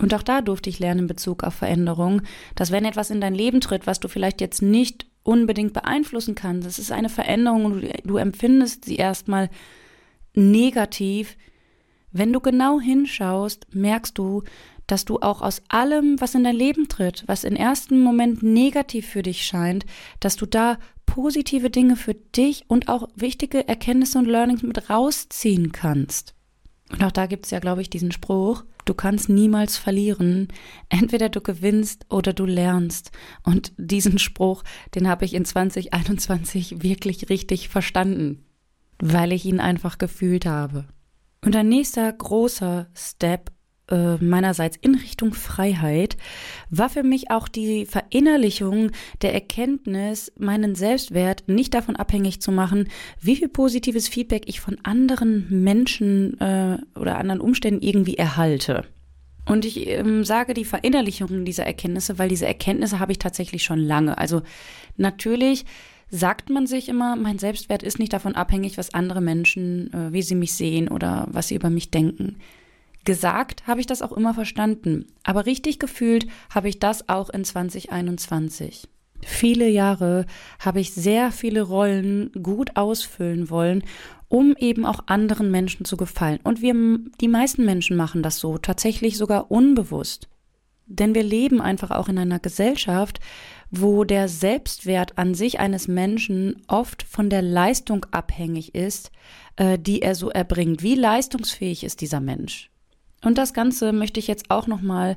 Und 0.00 0.14
auch 0.14 0.22
da 0.22 0.42
durfte 0.42 0.70
ich 0.70 0.78
lernen 0.78 1.00
in 1.00 1.06
Bezug 1.06 1.42
auf 1.42 1.54
Veränderung, 1.54 2.22
dass 2.54 2.70
wenn 2.70 2.84
etwas 2.84 3.10
in 3.10 3.20
dein 3.20 3.34
Leben 3.34 3.60
tritt, 3.60 3.86
was 3.86 4.00
du 4.00 4.08
vielleicht 4.08 4.40
jetzt 4.40 4.62
nicht 4.62 5.06
unbedingt 5.22 5.72
beeinflussen 5.72 6.34
kannst, 6.34 6.66
es 6.66 6.78
ist 6.78 6.92
eine 6.92 7.08
Veränderung 7.08 7.64
und 7.64 7.84
du, 8.04 8.16
empfindest 8.16 8.84
sie 8.84 8.96
erstmal 8.96 9.50
negativ, 10.34 11.36
wenn 12.12 12.32
du 12.32 12.40
genau 12.40 12.80
hinschaust, 12.80 13.66
merkst 13.74 14.16
du, 14.16 14.42
dass 14.88 15.04
du 15.04 15.20
auch 15.20 15.40
aus 15.40 15.62
allem, 15.68 16.20
was 16.20 16.34
in 16.34 16.42
dein 16.42 16.56
Leben 16.56 16.88
tritt, 16.88 17.22
was 17.26 17.44
im 17.44 17.54
ersten 17.54 18.00
Moment 18.00 18.42
negativ 18.42 19.06
für 19.06 19.22
dich 19.22 19.44
scheint, 19.44 19.86
dass 20.18 20.34
du 20.34 20.46
da 20.46 20.78
positive 21.06 21.70
Dinge 21.70 21.94
für 21.94 22.14
dich 22.14 22.64
und 22.66 22.88
auch 22.88 23.08
wichtige 23.14 23.68
Erkenntnisse 23.68 24.18
und 24.18 24.26
Learnings 24.26 24.62
mit 24.62 24.90
rausziehen 24.90 25.70
kannst. 25.70 26.34
Und 26.90 27.04
auch 27.04 27.12
da 27.12 27.26
gibt 27.26 27.44
es 27.44 27.52
ja, 27.52 27.60
glaube 27.60 27.82
ich, 27.82 27.90
diesen 27.90 28.10
Spruch, 28.10 28.64
Du 28.88 28.94
kannst 28.94 29.28
niemals 29.28 29.76
verlieren. 29.76 30.48
Entweder 30.88 31.28
du 31.28 31.42
gewinnst 31.42 32.06
oder 32.08 32.32
du 32.32 32.46
lernst. 32.46 33.10
Und 33.42 33.74
diesen 33.76 34.18
Spruch, 34.18 34.64
den 34.94 35.06
habe 35.06 35.26
ich 35.26 35.34
in 35.34 35.44
2021 35.44 36.82
wirklich 36.82 37.28
richtig 37.28 37.68
verstanden, 37.68 38.46
weil 38.98 39.32
ich 39.32 39.44
ihn 39.44 39.60
einfach 39.60 39.98
gefühlt 39.98 40.46
habe. 40.46 40.86
Und 41.44 41.54
ein 41.54 41.68
nächster 41.68 42.10
großer 42.10 42.86
Step 42.94 43.50
äh, 43.90 44.16
meinerseits 44.16 44.76
in 44.80 44.94
Richtung 44.94 45.34
Freiheit 45.34 46.16
war 46.70 46.88
für 46.88 47.02
mich 47.02 47.30
auch 47.30 47.48
die 47.48 47.86
Verinnerlichung 47.86 48.90
der 49.22 49.34
Erkenntnis, 49.34 50.32
meinen 50.38 50.74
Selbstwert 50.74 51.44
nicht 51.48 51.74
davon 51.74 51.96
abhängig 51.96 52.40
zu 52.40 52.52
machen, 52.52 52.88
wie 53.20 53.36
viel 53.36 53.48
positives 53.48 54.08
Feedback 54.08 54.44
ich 54.46 54.60
von 54.60 54.78
anderen 54.82 55.46
Menschen 55.48 56.40
äh, 56.40 56.78
oder 56.98 57.18
anderen 57.18 57.40
Umständen 57.40 57.82
irgendwie 57.82 58.16
erhalte. 58.16 58.84
Und 59.46 59.64
ich 59.64 59.88
ähm, 59.88 60.24
sage 60.24 60.52
die 60.52 60.66
Verinnerlichung 60.66 61.44
dieser 61.44 61.64
Erkenntnisse, 61.64 62.18
weil 62.18 62.28
diese 62.28 62.46
Erkenntnisse 62.46 63.00
habe 63.00 63.12
ich 63.12 63.18
tatsächlich 63.18 63.62
schon 63.62 63.78
lange. 63.78 64.18
Also 64.18 64.42
natürlich 64.98 65.64
sagt 66.10 66.50
man 66.50 66.66
sich 66.66 66.88
immer, 66.88 67.16
mein 67.16 67.38
Selbstwert 67.38 67.82
ist 67.82 67.98
nicht 67.98 68.12
davon 68.12 68.34
abhängig, 68.34 68.76
was 68.76 68.92
andere 68.92 69.20
Menschen, 69.20 69.92
äh, 69.92 70.12
wie 70.12 70.22
sie 70.22 70.34
mich 70.34 70.52
sehen 70.52 70.88
oder 70.88 71.26
was 71.30 71.48
sie 71.48 71.54
über 71.54 71.70
mich 71.70 71.90
denken. 71.90 72.36
Gesagt 73.08 73.66
habe 73.66 73.80
ich 73.80 73.86
das 73.86 74.02
auch 74.02 74.12
immer 74.12 74.34
verstanden, 74.34 75.06
aber 75.24 75.46
richtig 75.46 75.78
gefühlt 75.78 76.26
habe 76.50 76.68
ich 76.68 76.78
das 76.78 77.08
auch 77.08 77.30
in 77.30 77.42
2021. 77.42 78.86
Viele 79.24 79.66
Jahre 79.66 80.26
habe 80.58 80.80
ich 80.80 80.92
sehr 80.92 81.32
viele 81.32 81.62
Rollen 81.62 82.30
gut 82.42 82.76
ausfüllen 82.76 83.48
wollen, 83.48 83.82
um 84.28 84.54
eben 84.58 84.84
auch 84.84 85.04
anderen 85.06 85.50
Menschen 85.50 85.86
zu 85.86 85.96
gefallen. 85.96 86.40
Und 86.44 86.60
wir, 86.60 86.74
die 87.18 87.28
meisten 87.28 87.64
Menschen 87.64 87.96
machen 87.96 88.22
das 88.22 88.40
so, 88.40 88.58
tatsächlich 88.58 89.16
sogar 89.16 89.50
unbewusst. 89.50 90.28
Denn 90.84 91.14
wir 91.14 91.22
leben 91.22 91.62
einfach 91.62 91.90
auch 91.90 92.10
in 92.10 92.18
einer 92.18 92.40
Gesellschaft, 92.40 93.20
wo 93.70 94.04
der 94.04 94.28
Selbstwert 94.28 95.16
an 95.16 95.32
sich 95.32 95.60
eines 95.60 95.88
Menschen 95.88 96.60
oft 96.66 97.04
von 97.04 97.30
der 97.30 97.40
Leistung 97.40 98.04
abhängig 98.10 98.74
ist, 98.74 99.12
äh, 99.56 99.78
die 99.78 100.02
er 100.02 100.14
so 100.14 100.28
erbringt. 100.28 100.82
Wie 100.82 100.94
leistungsfähig 100.94 101.84
ist 101.84 102.02
dieser 102.02 102.20
Mensch? 102.20 102.70
Und 103.22 103.38
das 103.38 103.52
Ganze 103.52 103.92
möchte 103.92 104.20
ich 104.20 104.26
jetzt 104.26 104.50
auch 104.50 104.66
nochmal 104.66 105.16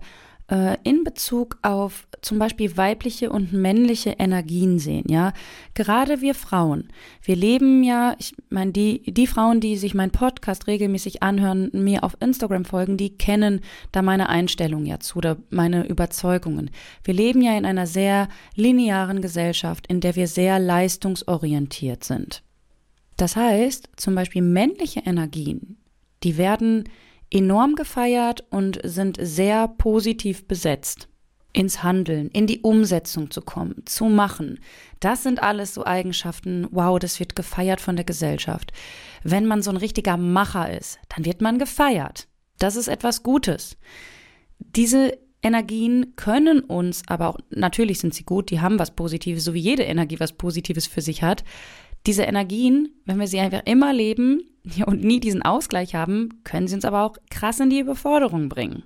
äh, 0.51 0.77
in 0.83 1.03
Bezug 1.03 1.57
auf 1.61 2.07
zum 2.21 2.37
Beispiel 2.37 2.77
weibliche 2.77 3.31
und 3.31 3.53
männliche 3.53 4.11
Energien 4.11 4.77
sehen, 4.77 5.05
ja. 5.07 5.33
Gerade 5.73 6.21
wir 6.21 6.35
Frauen, 6.35 6.89
wir 7.23 7.35
leben 7.35 7.83
ja, 7.83 8.15
ich 8.19 8.35
meine, 8.49 8.71
die, 8.71 9.01
die 9.11 9.27
Frauen, 9.27 9.59
die 9.59 9.77
sich 9.77 9.93
meinen 9.93 10.11
Podcast 10.11 10.67
regelmäßig 10.67 11.23
anhören, 11.23 11.71
mir 11.73 12.03
auf 12.03 12.17
Instagram 12.19 12.65
folgen, 12.65 12.97
die 12.97 13.17
kennen 13.17 13.61
da 13.91 14.01
meine 14.01 14.29
Einstellung 14.29 14.85
ja 14.85 14.99
zu 14.99 15.17
oder 15.19 15.37
meine 15.49 15.87
Überzeugungen. 15.87 16.69
Wir 17.03 17.13
leben 17.13 17.41
ja 17.41 17.57
in 17.57 17.65
einer 17.65 17.87
sehr 17.87 18.27
linearen 18.55 19.21
Gesellschaft, 19.21 19.87
in 19.87 20.01
der 20.01 20.15
wir 20.15 20.27
sehr 20.27 20.59
leistungsorientiert 20.59 22.03
sind. 22.03 22.43
Das 23.17 23.35
heißt, 23.35 23.89
zum 23.95 24.15
Beispiel 24.15 24.41
männliche 24.41 25.01
Energien, 25.01 25.77
die 26.23 26.37
werden 26.37 26.85
enorm 27.31 27.75
gefeiert 27.75 28.45
und 28.49 28.79
sind 28.83 29.17
sehr 29.19 29.67
positiv 29.67 30.47
besetzt. 30.47 31.07
Ins 31.53 31.83
Handeln, 31.83 32.29
in 32.29 32.47
die 32.47 32.61
Umsetzung 32.61 33.29
zu 33.29 33.41
kommen, 33.41 33.83
zu 33.85 34.05
machen. 34.05 34.59
Das 35.01 35.23
sind 35.23 35.43
alles 35.43 35.73
so 35.73 35.85
Eigenschaften, 35.85 36.65
wow, 36.71 36.97
das 36.97 37.19
wird 37.19 37.35
gefeiert 37.35 37.81
von 37.81 37.97
der 37.97 38.05
Gesellschaft. 38.05 38.71
Wenn 39.23 39.45
man 39.45 39.61
so 39.61 39.69
ein 39.69 39.77
richtiger 39.77 40.15
Macher 40.15 40.77
ist, 40.77 40.99
dann 41.09 41.25
wird 41.25 41.41
man 41.41 41.59
gefeiert. 41.59 42.27
Das 42.57 42.77
ist 42.77 42.87
etwas 42.87 43.21
Gutes. 43.21 43.75
Diese 44.59 45.17
Energien 45.43 46.15
können 46.15 46.61
uns, 46.61 47.01
aber 47.07 47.29
auch 47.29 47.37
natürlich 47.49 47.99
sind 47.99 48.13
sie 48.13 48.23
gut, 48.23 48.51
die 48.51 48.61
haben 48.61 48.79
was 48.79 48.91
Positives, 48.91 49.43
so 49.43 49.53
wie 49.53 49.59
jede 49.59 49.83
Energie 49.83 50.19
was 50.19 50.33
Positives 50.33 50.87
für 50.87 51.01
sich 51.01 51.23
hat. 51.23 51.43
Diese 52.05 52.23
Energien, 52.23 52.89
wenn 53.05 53.19
wir 53.19 53.27
sie 53.27 53.39
einfach 53.39 53.61
immer 53.65 53.93
leben 53.93 54.41
und 54.85 55.03
nie 55.03 55.19
diesen 55.19 55.41
Ausgleich 55.41 55.95
haben, 55.95 56.41
können 56.43 56.67
sie 56.67 56.75
uns 56.75 56.85
aber 56.85 57.03
auch 57.03 57.17
krass 57.29 57.59
in 57.59 57.69
die 57.69 57.79
Überforderung 57.79 58.49
bringen. 58.49 58.83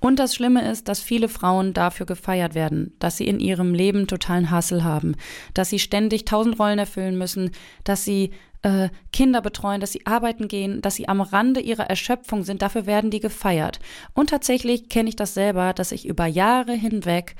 Und 0.00 0.20
das 0.20 0.34
Schlimme 0.34 0.70
ist, 0.70 0.86
dass 0.86 1.00
viele 1.00 1.28
Frauen 1.28 1.74
dafür 1.74 2.06
gefeiert 2.06 2.54
werden, 2.54 2.94
dass 3.00 3.16
sie 3.16 3.26
in 3.26 3.40
ihrem 3.40 3.74
Leben 3.74 4.06
totalen 4.06 4.50
Hassel 4.50 4.84
haben, 4.84 5.16
dass 5.54 5.70
sie 5.70 5.80
ständig 5.80 6.24
tausend 6.24 6.58
Rollen 6.60 6.78
erfüllen 6.78 7.18
müssen, 7.18 7.50
dass 7.82 8.04
sie 8.04 8.30
äh, 8.62 8.90
Kinder 9.12 9.40
betreuen, 9.40 9.80
dass 9.80 9.92
sie 9.92 10.06
arbeiten 10.06 10.46
gehen, 10.46 10.80
dass 10.82 10.94
sie 10.94 11.08
am 11.08 11.20
Rande 11.20 11.60
ihrer 11.60 11.90
Erschöpfung 11.90 12.44
sind. 12.44 12.62
Dafür 12.62 12.86
werden 12.86 13.10
die 13.10 13.20
gefeiert. 13.20 13.80
Und 14.14 14.30
tatsächlich 14.30 14.88
kenne 14.88 15.08
ich 15.08 15.16
das 15.16 15.34
selber, 15.34 15.72
dass 15.72 15.90
ich 15.90 16.06
über 16.06 16.26
Jahre 16.26 16.74
hinweg 16.74 17.34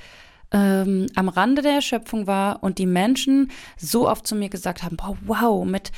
ähm, 0.52 1.07
am 1.14 1.28
Rande 1.28 1.62
der 1.62 1.73
Erschöpfung 1.73 2.26
war 2.26 2.62
und 2.62 2.78
die 2.78 2.87
Menschen 2.87 3.50
so 3.76 4.09
oft 4.09 4.26
zu 4.26 4.35
mir 4.35 4.49
gesagt 4.49 4.83
haben, 4.83 4.97
boah, 4.97 5.17
wow, 5.26 5.64
mit 5.64 5.93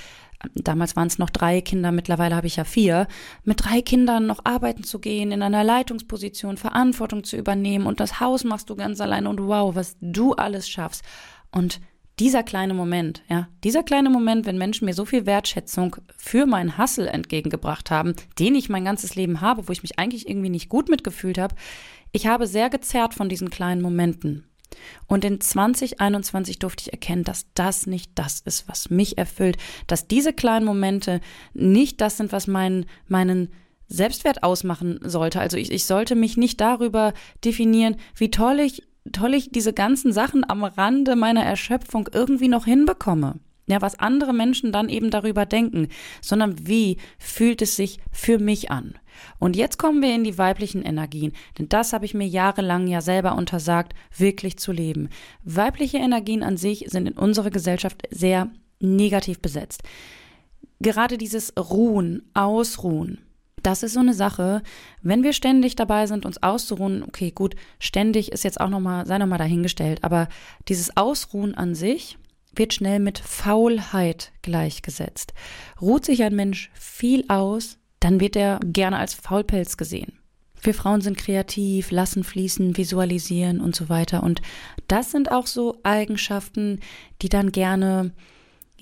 damals 0.55 0.97
waren 0.97 1.09
es 1.09 1.19
noch 1.19 1.31
drei 1.31 1.61
Kinder, 1.61 1.93
mittlerweile 1.93 2.35
habe 2.35 2.47
ich 2.47 2.57
ja 2.57 2.65
vier, 2.65 3.07
mit 3.45 3.65
drei 3.65 3.83
Kindern 3.83 4.27
noch 4.27 4.41
arbeiten 4.45 4.85
zu 4.85 4.99
gehen, 4.99 5.33
in 5.33 5.43
einer 5.43 5.65
Leitungsposition 5.65 6.57
Verantwortung 6.57 7.25
zu 7.25 7.37
übernehmen 7.37 7.87
und 7.87 8.01
das 8.01 8.21
Haus 8.21 8.45
machst 8.45 8.71
du 8.71 8.77
ganz 8.77 9.01
alleine 9.01 9.29
und 9.29 9.41
wow, 9.47 9.75
was 9.75 9.97
du 10.01 10.33
alles 10.33 10.69
schaffst. 10.69 11.05
Und 11.53 11.81
dieser 12.19 12.43
kleine 12.43 12.75
Moment, 12.75 13.23
ja, 13.29 13.49
dieser 13.65 13.83
kleine 13.83 14.11
Moment, 14.11 14.45
wenn 14.45 14.59
Menschen 14.59 14.85
mir 14.85 14.93
so 14.95 15.07
viel 15.07 15.25
Wertschätzung 15.25 15.97
für 16.17 16.45
meinen 16.47 16.77
Hassel 16.77 17.09
entgegengebracht 17.09 17.91
haben, 17.91 18.15
den 18.39 18.55
ich 18.55 18.69
mein 18.69 18.85
ganzes 18.85 19.15
Leben 19.15 19.41
habe, 19.41 19.67
wo 19.69 19.73
ich 19.73 19.83
mich 19.83 19.99
eigentlich 19.99 20.29
irgendwie 20.29 20.51
nicht 20.51 20.69
gut 20.69 20.91
mitgefühlt 20.91 21.39
habe, 21.39 21.55
ich 22.13 22.27
habe 22.27 22.47
sehr 22.47 22.71
gezerrt 22.71 23.15
von 23.15 23.29
diesen 23.29 23.51
kleinen 23.51 23.83
Momenten. 23.83 24.47
Und 25.07 25.25
in 25.25 25.41
2021 25.41 26.59
durfte 26.59 26.83
ich 26.83 26.93
erkennen, 26.93 27.25
dass 27.25 27.47
das 27.55 27.87
nicht 27.87 28.13
das 28.15 28.41
ist, 28.41 28.69
was 28.69 28.91
mich 28.91 29.19
erfüllt, 29.19 29.57
dass 29.87 30.07
diese 30.07 30.33
kleinen 30.33 30.65
Momente 30.65 31.21
nicht 31.55 32.01
das 32.01 32.17
sind, 32.17 32.33
was 32.33 32.47
meinen, 32.47 32.87
meinen 33.09 33.51
Selbstwert 33.89 34.43
ausmachen 34.45 35.01
sollte. 35.03 35.41
Also 35.41 35.57
ich, 35.57 35.73
ich 35.73 35.85
sollte 35.85 36.15
mich 36.15 36.37
nicht 36.37 36.61
darüber 36.61 37.13
definieren, 37.45 37.97
wie 38.15 38.31
toll 38.31 38.61
ich, 38.61 38.87
toll 39.11 39.35
ich 39.35 39.51
diese 39.51 39.73
ganzen 39.73 40.13
Sachen 40.13 40.49
am 40.49 40.63
Rande 40.63 41.17
meiner 41.17 41.43
Erschöpfung 41.43 42.09
irgendwie 42.13 42.49
noch 42.49 42.65
hinbekomme 42.65 43.41
ja, 43.71 43.81
was 43.81 43.99
andere 43.99 44.33
Menschen 44.33 44.73
dann 44.73 44.89
eben 44.89 45.11
darüber 45.11 45.47
denken, 45.47 45.89
sondern 46.21 46.67
wie 46.67 46.97
fühlt 47.19 47.63
es 47.63 47.77
sich 47.77 48.01
für 48.11 48.39
mich 48.39 48.71
an? 48.71 48.99
Und 49.39 49.57
jetzt 49.57 49.79
kommen 49.79 50.03
wir 50.03 50.15
in 50.15 50.25
die 50.25 50.39
weiblichen 50.39 50.83
Energien, 50.83 51.33
denn 51.59 51.69
das 51.69 51.93
habe 51.93 52.05
ich 52.05 52.15
mir 52.15 52.27
jahrelang 52.27 52.87
ja 52.87 53.01
selber 53.01 53.37
untersagt, 53.37 53.95
wirklich 54.17 54.59
zu 54.59 54.73
leben. 54.73 55.09
Weibliche 55.45 55.99
Energien 55.99 56.43
an 56.43 56.57
sich 56.57 56.87
sind 56.89 57.07
in 57.07 57.19
unserer 57.19 57.51
Gesellschaft 57.51 58.03
sehr 58.11 58.51
negativ 58.81 59.41
besetzt. 59.41 59.83
Gerade 60.81 61.19
dieses 61.19 61.53
Ruhen, 61.59 62.23
Ausruhen, 62.35 63.19
das 63.63 63.83
ist 63.83 63.93
so 63.93 64.01
eine 64.01 64.15
Sache, 64.15 64.63
wenn 65.03 65.23
wir 65.23 65.35
ständig 65.35 65.77
dabei 65.77 66.07
sind, 66.07 66.25
uns 66.25 66.43
auszuruhen, 66.43 67.03
okay, 67.03 67.31
gut, 67.31 67.55
ständig 67.79 68.33
ist 68.33 68.45
jetzt 68.45 68.61
auch 68.61 68.71
nochmal, 68.71 69.07
sei 69.07 69.19
nochmal 69.19 69.39
dahingestellt, 69.39 70.03
aber 70.03 70.29
dieses 70.69 70.97
Ausruhen 70.97 71.55
an 71.55 71.75
sich, 71.75 72.17
wird 72.55 72.75
schnell 72.75 72.99
mit 72.99 73.19
Faulheit 73.19 74.33
gleichgesetzt. 74.43 75.35
Ruht 75.81 76.05
sich 76.05 76.23
ein 76.23 76.35
Mensch 76.35 76.71
viel 76.75 77.25
aus, 77.29 77.79
dann 78.01 78.21
wird 78.21 78.37
er 78.37 78.61
gerne 78.65 78.99
als 78.99 79.15
Faulpelz 79.15 79.77
gesehen. 79.77 80.13
Wir 80.63 80.75
Frauen 80.75 81.01
sind 81.01 81.17
kreativ, 81.17 81.91
lassen 81.91 82.23
fließen, 82.25 82.77
visualisieren 82.77 83.61
und 83.61 83.75
so 83.75 83.89
weiter. 83.89 84.23
Und 84.23 84.43
das 84.89 85.11
sind 85.11 85.31
auch 85.33 85.47
so 85.47 85.79
Eigenschaften, 85.85 86.81
die 87.23 87.31
dann 87.31 87.53
gerne 87.53 88.13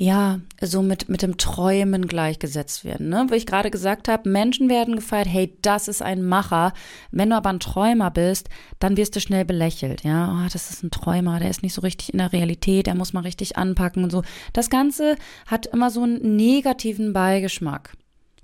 ja, 0.01 0.39
so 0.61 0.81
mit, 0.81 1.09
mit 1.09 1.23
dem 1.23 1.39
Träumen 1.39 2.07
gleichgesetzt 2.07 2.85
werden. 2.85 3.09
Ne? 3.09 3.27
Wo 3.29 3.35
ich 3.35 3.47
gerade 3.47 3.69
gesagt 3.69 4.07
habe, 4.07 4.31
Menschen 4.31 4.69
werden 4.69 4.95
gefeiert, 4.95 5.27
hey, 5.27 5.59
das 5.61 5.89
ist 5.89 6.03
ein 6.03 6.23
Macher. 6.23 6.73
Wenn 7.11 7.31
du 7.31 7.37
aber 7.37 7.51
ein 7.51 7.59
Träumer 7.59 8.13
bist, 8.13 8.49
dann 8.79 8.97
wirst 8.97 9.17
du 9.17 9.21
schnell 9.21 9.45
belächelt. 9.45 10.05
Ja, 10.05 10.45
oh, 10.45 10.49
das 10.53 10.71
ist 10.71 10.85
ein 10.85 10.93
Träumer, 10.93 11.41
der 11.41 11.51
ist 11.51 11.65
nicht 11.65 11.75
so 11.75 11.81
richtig 11.81 12.13
in 12.13 12.19
der 12.19 12.33
Realität, 12.33 12.87
der 12.87 12.95
muss 12.95 13.13
mal 13.13 13.25
richtig 13.25 13.57
anpacken 13.57 14.05
und 14.05 14.11
so. 14.11 14.23
Das 14.53 14.71
Ganze 14.71 15.17
hat 15.49 15.67
immer 15.67 15.91
so 15.91 16.05
einen 16.05 16.37
negativen 16.37 17.13
Beigeschmack. 17.13 17.98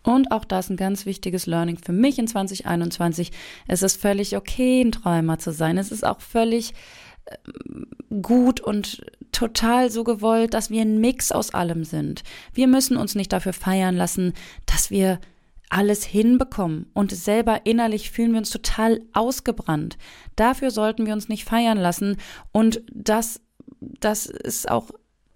Und 0.04 0.30
auch 0.30 0.44
das 0.44 0.70
ein 0.70 0.76
ganz 0.76 1.06
wichtiges 1.06 1.46
Learning 1.46 1.78
für 1.78 1.92
mich 1.92 2.18
in 2.18 2.28
2021. 2.28 3.32
Es 3.66 3.82
ist 3.82 4.00
völlig 4.00 4.36
okay, 4.36 4.82
ein 4.82 4.92
Träumer 4.92 5.38
zu 5.38 5.50
sein. 5.50 5.78
Es 5.78 5.90
ist 5.90 6.06
auch 6.06 6.20
völlig 6.20 6.74
gut 8.22 8.60
und 8.60 9.04
total 9.32 9.90
so 9.90 10.04
gewollt, 10.04 10.54
dass 10.54 10.70
wir 10.70 10.82
ein 10.82 11.00
Mix 11.00 11.32
aus 11.32 11.52
allem 11.52 11.84
sind. 11.84 12.22
Wir 12.52 12.68
müssen 12.68 12.96
uns 12.96 13.14
nicht 13.14 13.32
dafür 13.32 13.52
feiern 13.52 13.96
lassen, 13.96 14.32
dass 14.66 14.90
wir 14.90 15.20
alles 15.70 16.04
hinbekommen 16.04 16.86
und 16.92 17.10
selber 17.10 17.64
innerlich 17.64 18.10
fühlen 18.10 18.32
wir 18.32 18.38
uns 18.38 18.50
total 18.50 19.00
ausgebrannt. 19.12 19.96
Dafür 20.36 20.70
sollten 20.70 21.06
wir 21.06 21.14
uns 21.14 21.28
nicht 21.28 21.44
feiern 21.44 21.78
lassen 21.78 22.16
und 22.52 22.82
das, 22.92 23.40
das 23.80 24.26
ist 24.26 24.70
auch 24.70 24.90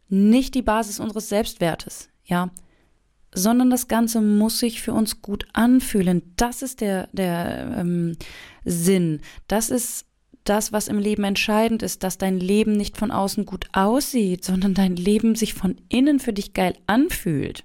nicht 0.09 0.55
die 0.55 0.63
Basis 0.63 1.01
unseres 1.01 1.29
Selbstwertes, 1.29 2.09
ja. 2.25 2.51
Sondern 3.35 3.71
das 3.71 3.89
Ganze 3.89 4.21
muss 4.21 4.59
sich 4.59 4.81
für 4.81 4.93
uns 4.93 5.23
gut 5.23 5.47
anfühlen. 5.53 6.23
Das 6.37 6.63
ist 6.63 6.81
der, 6.81 7.09
der 7.13 7.77
ähm, 7.79 8.17
Sinn. 8.65 9.21
Das 9.47 9.71
ist 9.71 10.07
das, 10.45 10.73
was 10.73 10.89
im 10.89 10.99
Leben 10.99 11.25
entscheidend 11.25 11.83
ist, 11.83 12.03
dass 12.03 12.19
dein 12.19 12.41
Leben 12.41 12.73
nicht 12.73 12.97
von 12.97 13.11
außen 13.11 13.45
gut 13.45 13.67
aussieht, 13.73 14.45
sondern 14.45 14.75
dein 14.75 14.97
Leben 14.97 15.35
sich 15.35 15.55
von 15.55 15.77
innen 15.89 16.21
für 16.21 16.33
dich 16.33 16.55
geil 16.55 16.75
anfühlt. 16.87 17.65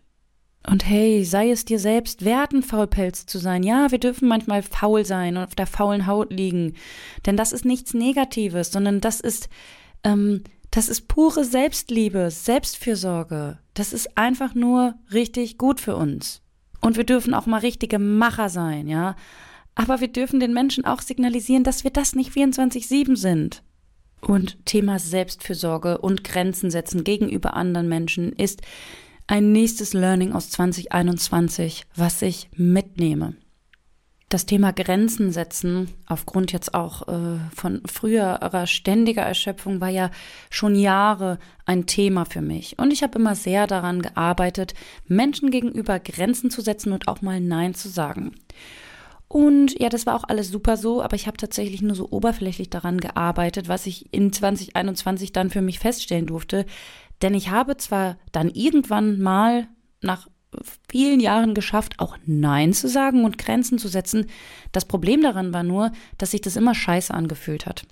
Und 0.66 0.88
hey, 0.88 1.26
sei 1.26 1.50
es 1.50 1.66
dir 1.66 1.80
selbst 1.80 2.24
wert, 2.24 2.54
ein 2.54 2.64
Faulpelz 2.64 3.26
zu 3.26 3.38
sein. 3.38 3.64
Ja, 3.64 3.92
wir 3.92 4.00
dürfen 4.00 4.30
manchmal 4.30 4.64
faul 4.64 5.06
sein 5.06 5.36
und 5.36 5.44
auf 5.44 5.56
der 5.56 5.68
faulen 5.68 6.08
Haut 6.08 6.32
liegen. 6.32 6.76
Denn 7.26 7.36
das 7.36 7.52
ist 7.52 7.66
nichts 7.66 7.94
Negatives, 7.94 8.72
sondern 8.72 9.02
das 9.02 9.20
ist, 9.20 9.50
ähm, 10.06 10.44
das 10.74 10.90
ist 10.90 11.08
pure 11.08 11.46
Selbstliebe, 11.46 12.32
Selbstfürsorge. 12.32 13.60
Das 13.76 13.94
ist 13.94 14.18
einfach 14.18 14.56
nur 14.56 14.96
richtig 15.14 15.60
gut 15.60 15.80
für 15.80 15.96
uns. 15.96 16.42
Und 16.82 16.98
wir 16.98 17.04
dürfen 17.04 17.36
auch 17.36 17.46
mal 17.46 17.60
richtige 17.60 18.00
Macher 18.00 18.50
sein, 18.50 18.88
ja. 18.88 19.16
Aber 19.76 20.02
wir 20.02 20.08
dürfen 20.08 20.40
den 20.40 20.52
Menschen 20.52 20.84
auch 20.84 21.02
signalisieren, 21.02 21.64
dass 21.64 21.84
wir 21.84 21.92
das 21.92 22.16
nicht 22.16 22.32
24-7 22.32 23.16
sind. 23.16 23.62
Und 24.20 24.66
Thema 24.66 24.98
Selbstfürsorge 24.98 26.00
und 26.00 26.24
Grenzen 26.24 26.72
setzen 26.72 27.04
gegenüber 27.04 27.54
anderen 27.54 27.88
Menschen 27.88 28.34
ist 28.34 28.64
ein 29.28 29.52
nächstes 29.52 29.94
Learning 29.94 30.34
aus 30.34 30.50
2021, 30.50 31.86
was 31.96 32.24
ich 32.24 32.50
mitnehme. 32.56 33.36
Das 34.34 34.48
Thema 34.48 34.74
Grenzen 34.74 35.32
setzen, 35.32 35.92
aufgrund 36.08 36.54
jetzt 36.54 36.74
auch 36.74 37.08
äh, 37.08 37.38
von 37.56 37.84
früherer 37.86 38.66
ständiger 38.66 39.22
Erschöpfung, 39.22 39.80
war 39.80 39.90
ja 39.90 40.10
schon 40.50 40.74
Jahre 40.74 41.38
ein 41.68 41.86
Thema 41.86 42.26
für 42.26 42.42
mich. 42.42 42.80
Und 42.80 42.92
ich 42.92 43.04
habe 43.04 43.20
immer 43.20 43.36
sehr 43.36 43.68
daran 43.68 44.02
gearbeitet, 44.02 44.74
Menschen 45.08 45.52
gegenüber 45.52 46.00
Grenzen 46.00 46.50
zu 46.50 46.62
setzen 46.62 46.94
und 46.94 47.08
auch 47.08 47.22
mal 47.22 47.40
Nein 47.40 47.76
zu 47.76 47.90
sagen. 47.90 48.32
Und 49.28 49.80
ja, 49.80 49.90
das 49.90 50.08
war 50.08 50.16
auch 50.16 50.24
alles 50.28 50.50
super 50.50 50.78
so, 50.78 51.04
aber 51.04 51.16
ich 51.16 51.28
habe 51.28 51.38
tatsächlich 51.38 51.84
nur 51.84 51.96
so 51.96 52.08
oberflächlich 52.10 52.72
daran 52.72 53.00
gearbeitet, 53.00 53.68
was 53.68 53.86
ich 53.86 54.12
in 54.12 54.34
2021 54.34 55.32
dann 55.32 55.52
für 55.52 55.62
mich 55.62 55.78
feststellen 55.78 56.26
durfte. 56.26 56.66
Denn 57.22 57.36
ich 57.36 57.52
habe 57.52 57.78
zwar 57.78 58.18
dann 58.32 58.50
irgendwann 58.50 59.22
mal 59.22 59.68
nach 60.02 60.28
vielen 60.90 61.20
Jahren 61.20 61.54
geschafft, 61.54 61.96
auch 62.00 62.18
Nein 62.26 62.74
zu 62.74 62.88
sagen 62.88 63.26
und 63.26 63.38
Grenzen 63.38 63.78
zu 63.78 63.88
setzen. 63.88 64.28
Das 64.72 64.86
Problem 64.86 65.22
daran 65.22 65.54
war 65.54 65.64
nur, 65.64 65.92
dass 66.18 66.32
sich 66.32 66.42
das 66.42 66.56
immer 66.56 66.76
scheiße 66.76 67.14
angefühlt 67.14 67.66
hat. 67.66 67.86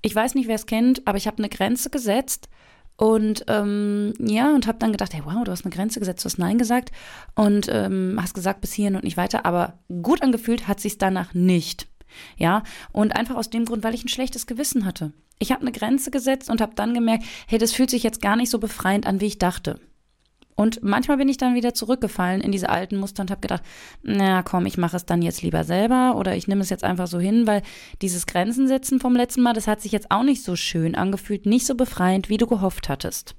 Ich 0.00 0.14
weiß 0.14 0.34
nicht, 0.34 0.48
wer 0.48 0.56
es 0.56 0.66
kennt, 0.66 1.06
aber 1.06 1.18
ich 1.18 1.26
habe 1.26 1.38
eine 1.38 1.48
Grenze 1.48 1.90
gesetzt 1.90 2.48
und 2.96 3.44
ähm, 3.48 4.12
ja, 4.18 4.54
und 4.54 4.66
habe 4.66 4.78
dann 4.78 4.92
gedacht, 4.92 5.14
hey, 5.14 5.22
wow, 5.24 5.42
du 5.44 5.50
hast 5.50 5.64
eine 5.64 5.74
Grenze 5.74 5.98
gesetzt, 5.98 6.24
du 6.24 6.26
hast 6.26 6.38
Nein 6.38 6.58
gesagt 6.58 6.92
und 7.34 7.68
ähm, 7.70 8.18
hast 8.20 8.34
gesagt 8.34 8.60
bis 8.60 8.72
hierhin 8.72 8.96
und 8.96 9.04
nicht 9.04 9.16
weiter. 9.16 9.46
Aber 9.46 9.78
gut 10.02 10.22
angefühlt 10.22 10.68
hat 10.68 10.80
sich 10.80 10.98
danach 10.98 11.34
nicht. 11.34 11.88
Ja, 12.36 12.62
und 12.92 13.16
einfach 13.16 13.36
aus 13.36 13.48
dem 13.48 13.64
Grund, 13.64 13.82
weil 13.84 13.94
ich 13.94 14.04
ein 14.04 14.08
schlechtes 14.08 14.46
Gewissen 14.46 14.84
hatte. 14.84 15.12
Ich 15.38 15.50
habe 15.50 15.62
eine 15.62 15.72
Grenze 15.72 16.10
gesetzt 16.10 16.50
und 16.50 16.60
habe 16.60 16.74
dann 16.74 16.94
gemerkt, 16.94 17.24
hey, 17.48 17.58
das 17.58 17.72
fühlt 17.72 17.90
sich 17.90 18.02
jetzt 18.02 18.20
gar 18.20 18.36
nicht 18.36 18.50
so 18.50 18.58
befreiend 18.58 19.06
an, 19.06 19.20
wie 19.20 19.26
ich 19.26 19.38
dachte. 19.38 19.80
Und 20.54 20.82
manchmal 20.82 21.16
bin 21.16 21.28
ich 21.28 21.38
dann 21.38 21.54
wieder 21.54 21.74
zurückgefallen 21.74 22.40
in 22.40 22.52
diese 22.52 22.68
alten 22.68 22.96
Muster 22.96 23.22
und 23.22 23.30
habe 23.30 23.40
gedacht, 23.40 23.62
na 24.02 24.42
komm, 24.42 24.66
ich 24.66 24.78
mache 24.78 24.96
es 24.96 25.06
dann 25.06 25.22
jetzt 25.22 25.42
lieber 25.42 25.64
selber 25.64 26.16
oder 26.16 26.36
ich 26.36 26.48
nehme 26.48 26.60
es 26.60 26.70
jetzt 26.70 26.84
einfach 26.84 27.06
so 27.06 27.18
hin, 27.18 27.46
weil 27.46 27.62
dieses 28.02 28.26
Grenzen 28.26 28.68
setzen 28.68 29.00
vom 29.00 29.16
letzten 29.16 29.42
Mal, 29.42 29.54
das 29.54 29.66
hat 29.66 29.80
sich 29.80 29.92
jetzt 29.92 30.10
auch 30.10 30.22
nicht 30.22 30.42
so 30.42 30.56
schön 30.56 30.94
angefühlt, 30.94 31.46
nicht 31.46 31.66
so 31.66 31.74
befreiend, 31.74 32.28
wie 32.28 32.36
du 32.36 32.46
gehofft 32.46 32.88
hattest. 32.88 33.34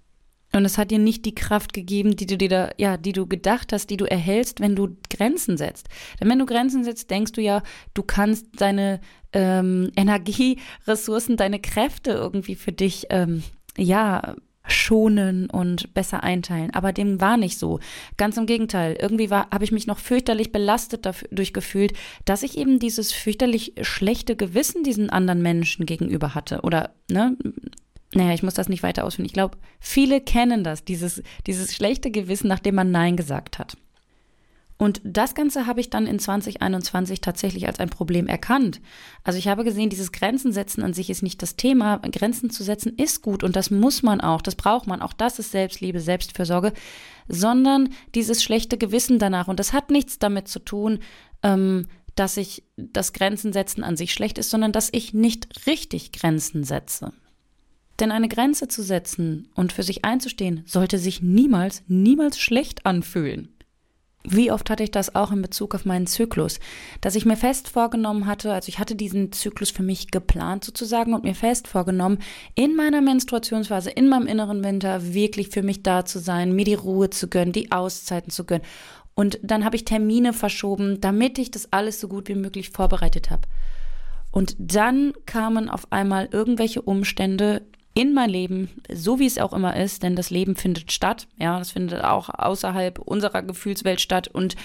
Und 0.56 0.66
es 0.66 0.78
hat 0.78 0.92
dir 0.92 1.00
nicht 1.00 1.26
die 1.26 1.34
Kraft 1.34 1.74
gegeben, 1.74 2.16
die 2.16 2.28
du 2.28 2.38
dir 2.38 2.50
da, 2.50 2.70
ja, 2.78 2.98
die 2.98 3.12
du 3.12 3.26
gedacht 3.26 3.74
hast, 3.74 3.90
die 3.90 3.98
du 3.98 4.06
erhältst, 4.06 4.60
wenn 4.60 4.76
du 4.76 4.96
Grenzen 5.10 5.58
setzt. 5.58 5.90
Denn 6.20 6.30
wenn 6.30 6.38
du 6.38 6.46
Grenzen 6.46 6.84
setzt, 6.84 7.10
denkst 7.10 7.32
du 7.32 7.42
ja, 7.42 7.64
du 7.96 8.04
kannst 8.04 8.46
deine 8.58 9.02
ähm, 9.34 9.92
Energieressourcen, 9.96 11.38
deine 11.38 11.60
Kräfte 11.60 12.12
irgendwie 12.12 12.54
für 12.54 12.72
dich, 12.72 13.08
ähm, 13.10 13.42
ja, 13.78 14.36
schonen 14.68 15.50
und 15.50 15.94
besser 15.94 16.24
einteilen. 16.24 16.74
Aber 16.74 16.94
dem 16.94 17.20
war 17.20 17.38
nicht 17.38 17.58
so. 17.58 17.80
Ganz 18.18 18.38
im 18.38 18.46
Gegenteil. 18.46 18.98
Irgendwie 19.00 19.30
war, 19.30 19.50
habe 19.52 19.64
ich 19.64 19.72
mich 19.72 19.88
noch 19.88 20.00
fürchterlich 20.00 20.52
belastet 20.52 21.06
dadurch 21.06 21.54
gefühlt, 21.54 21.94
dass 22.26 22.44
ich 22.44 22.58
eben 22.58 22.80
dieses 22.80 23.12
fürchterlich 23.12 23.74
schlechte 23.82 24.36
Gewissen 24.36 24.84
diesen 24.84 25.10
anderen 25.10 25.42
Menschen 25.42 25.86
gegenüber 25.86 26.36
hatte. 26.36 26.62
Oder, 26.62 26.92
ne? 27.10 27.38
Naja, 28.14 28.34
ich 28.34 28.44
muss 28.44 28.54
das 28.54 28.70
nicht 28.70 28.84
weiter 28.84 29.06
ausführen. 29.06 29.26
Ich 29.26 29.34
glaube, 29.34 29.58
viele 29.80 30.22
kennen 30.22 30.64
das, 30.64 30.86
dieses, 30.86 31.24
dieses 31.48 31.74
schlechte 31.74 32.12
Gewissen, 32.12 32.48
nachdem 32.48 32.76
man 32.76 32.92
Nein 32.92 33.18
gesagt 33.18 33.60
hat. 33.60 33.76
Und 34.78 35.02
das 35.04 35.36
Ganze 35.36 35.68
habe 35.68 35.80
ich 35.80 35.90
dann 35.90 36.08
in 36.08 36.20
2021 36.20 37.22
tatsächlich 37.22 37.68
als 37.68 37.80
ein 37.80 37.90
Problem 37.90 38.28
erkannt. 38.28 38.82
Also 39.24 39.40
ich 39.40 39.48
habe 39.48 39.64
gesehen, 39.64 39.90
dieses 39.90 40.12
Grenzen 40.12 40.52
setzen 40.52 40.84
an 40.84 40.94
sich 40.94 41.10
ist 41.10 41.24
nicht 41.24 41.42
das 41.42 41.56
Thema. 41.56 42.00
Grenzen 42.12 42.50
zu 42.50 42.64
setzen 42.64 42.94
ist 42.98 43.22
gut 43.22 43.44
und 43.44 43.56
das 43.56 43.70
muss 43.70 44.04
man 44.04 44.20
auch, 44.20 44.42
das 44.42 44.56
braucht 44.56 44.88
man. 44.88 45.02
Auch 45.02 45.14
das 45.14 45.40
ist 45.40 45.52
Selbstliebe, 45.52 46.00
Selbstfürsorge, 46.00 46.74
sondern 47.28 47.90
dieses 48.16 48.44
schlechte 48.44 48.78
Gewissen 48.78 49.20
danach. 49.20 49.48
Und 49.48 49.60
das 49.60 49.74
hat 49.74 49.92
nichts 49.92 50.20
damit 50.20 50.48
zu 50.48 50.60
tun, 50.60 51.00
ähm, 51.44 51.88
dass 52.16 52.38
ich 52.38 52.64
das 52.76 53.14
Grenzen 53.14 53.54
setzen 53.54 53.84
an 53.84 53.98
sich 53.98 54.14
schlecht 54.14 54.38
ist, 54.38 54.50
sondern 54.50 54.72
dass 54.72 54.90
ich 54.92 55.14
nicht 55.14 55.68
richtig 55.68 56.12
Grenzen 56.12 56.64
setze. 56.64 57.14
Denn 58.00 58.12
eine 58.12 58.28
Grenze 58.28 58.68
zu 58.68 58.82
setzen 58.82 59.50
und 59.54 59.72
für 59.72 59.84
sich 59.84 60.04
einzustehen, 60.04 60.64
sollte 60.66 60.98
sich 60.98 61.22
niemals, 61.22 61.84
niemals 61.88 62.40
schlecht 62.40 62.86
anfühlen. 62.86 63.53
Wie 64.26 64.52
oft 64.52 64.70
hatte 64.70 64.84
ich 64.84 64.92
das 64.92 65.16
auch 65.16 65.34
in 65.34 65.42
Bezug 65.42 65.76
auf 65.76 65.84
meinen 65.84 66.08
Zyklus, 66.08 66.62
dass 67.02 67.16
ich 67.16 67.26
mir 67.26 67.36
fest 67.36 67.68
vorgenommen 67.68 68.26
hatte, 68.26 68.54
also 68.54 68.70
ich 68.70 68.80
hatte 68.80 68.96
diesen 68.96 69.34
Zyklus 69.34 69.70
für 69.70 69.84
mich 69.84 70.12
geplant 70.12 70.64
sozusagen 70.64 71.14
und 71.14 71.26
mir 71.26 71.36
fest 71.36 71.68
vorgenommen, 71.68 72.20
in 72.56 72.76
meiner 72.76 73.02
Menstruationsphase, 73.02 73.90
in 73.90 74.08
meinem 74.08 74.28
inneren 74.28 74.64
Winter 74.64 75.14
wirklich 75.14 75.50
für 75.50 75.62
mich 75.62 75.84
da 75.84 76.06
zu 76.06 76.20
sein, 76.20 76.54
mir 76.54 76.64
die 76.64 76.74
Ruhe 76.74 77.10
zu 77.10 77.28
gönnen, 77.28 77.52
die 77.52 77.74
Auszeiten 77.74 78.32
zu 78.32 78.46
gönnen. 78.46 78.66
Und 79.14 79.40
dann 79.44 79.66
habe 79.66 79.76
ich 79.76 79.84
Termine 79.84 80.32
verschoben, 80.32 81.02
damit 81.02 81.38
ich 81.38 81.52
das 81.52 81.72
alles 81.74 82.00
so 82.00 82.08
gut 82.08 82.30
wie 82.30 82.36
möglich 82.36 82.70
vorbereitet 82.70 83.30
habe. 83.30 83.48
Und 84.32 84.56
dann 84.58 85.14
kamen 85.26 85.70
auf 85.70 85.92
einmal 85.92 86.30
irgendwelche 86.32 86.82
Umstände, 86.82 87.62
in 87.94 88.14
mein 88.14 88.30
Leben, 88.30 88.70
so 88.92 89.20
wie 89.20 89.26
es 89.26 89.38
auch 89.38 89.54
immer 89.54 89.76
ist, 89.76 90.04
denn 90.04 90.16
das 90.16 90.30
Leben 90.30 90.56
findet 90.56 90.92
statt. 90.92 91.28
Ja, 91.38 91.60
das 91.60 91.72
findet 91.72 92.04
auch 92.04 92.30
außerhalb 92.30 93.00
unserer 93.00 93.44
Gefühlswelt 93.44 94.02
statt. 94.02 94.28
Und 94.28 94.56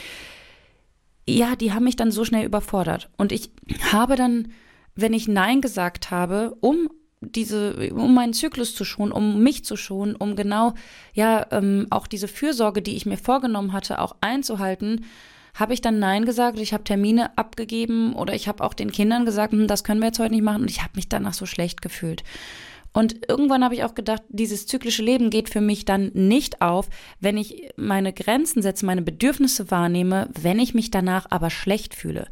ja, 1.29 1.57
die 1.57 1.73
haben 1.73 1.85
mich 1.85 1.97
dann 1.97 2.11
so 2.11 2.25
schnell 2.25 2.47
überfordert. 2.47 3.11
Und 3.19 3.33
ich 3.33 3.51
habe 3.93 4.17
dann, 4.17 4.53
wenn 4.95 5.13
ich 5.13 5.29
Nein 5.29 5.61
gesagt 5.61 6.11
habe, 6.11 6.57
um 6.61 6.89
diese, 7.21 7.93
um 7.93 8.15
meinen 8.15 8.33
Zyklus 8.33 8.75
zu 8.75 8.85
schonen, 8.85 9.13
um 9.13 9.43
mich 9.43 9.65
zu 9.65 9.77
schonen, 9.77 10.15
um 10.15 10.37
genau, 10.37 10.75
ja, 11.13 11.47
ähm, 11.51 11.87
auch 11.91 12.07
diese 12.07 12.29
Fürsorge, 12.29 12.81
die 12.81 12.97
ich 12.97 13.07
mir 13.07 13.19
vorgenommen 13.19 13.73
hatte, 13.73 14.01
auch 14.01 14.17
einzuhalten, 14.21 15.05
habe 15.55 15.75
ich 15.75 15.81
dann 15.81 15.99
Nein 15.99 16.25
gesagt. 16.25 16.59
Ich 16.61 16.73
habe 16.73 16.85
Termine 16.85 17.37
abgegeben 17.37 18.15
oder 18.15 18.35
ich 18.35 18.49
habe 18.49 18.63
auch 18.65 18.75
den 18.75 18.93
Kindern 18.93 19.25
gesagt, 19.25 19.53
hm, 19.53 19.67
das 19.67 19.85
können 19.85 20.01
wir 20.01 20.07
jetzt 20.07 20.21
heute 20.21 20.33
nicht 20.33 20.45
machen. 20.45 20.63
Und 20.63 20.71
ich 20.71 20.81
habe 20.83 20.93
mich 20.95 21.09
danach 21.09 21.35
so 21.35 21.47
schlecht 21.47 21.83
gefühlt. 21.83 22.23
Und 22.99 23.29
irgendwann 23.29 23.63
habe 23.63 23.77
ich 23.77 23.85
auch 23.85 23.95
gedacht, 23.95 24.23
dieses 24.29 24.67
zyklische 24.67 25.05
Leben 25.05 25.31
geht 25.31 25.49
für 25.49 25.61
mich 25.61 25.85
dann 25.85 26.11
nicht 26.15 26.63
auf, 26.63 26.89
wenn 27.21 27.37
ich 27.37 27.71
meine 27.77 28.13
Grenzen 28.13 28.61
setze, 28.61 28.85
meine 28.85 29.03
Bedürfnisse 29.03 29.71
wahrnehme, 29.71 30.29
wenn 30.35 30.59
ich 30.59 30.75
mich 30.75 30.91
danach 30.91 31.27
aber 31.31 31.49
schlecht 31.49 31.95
fühle. 31.95 32.27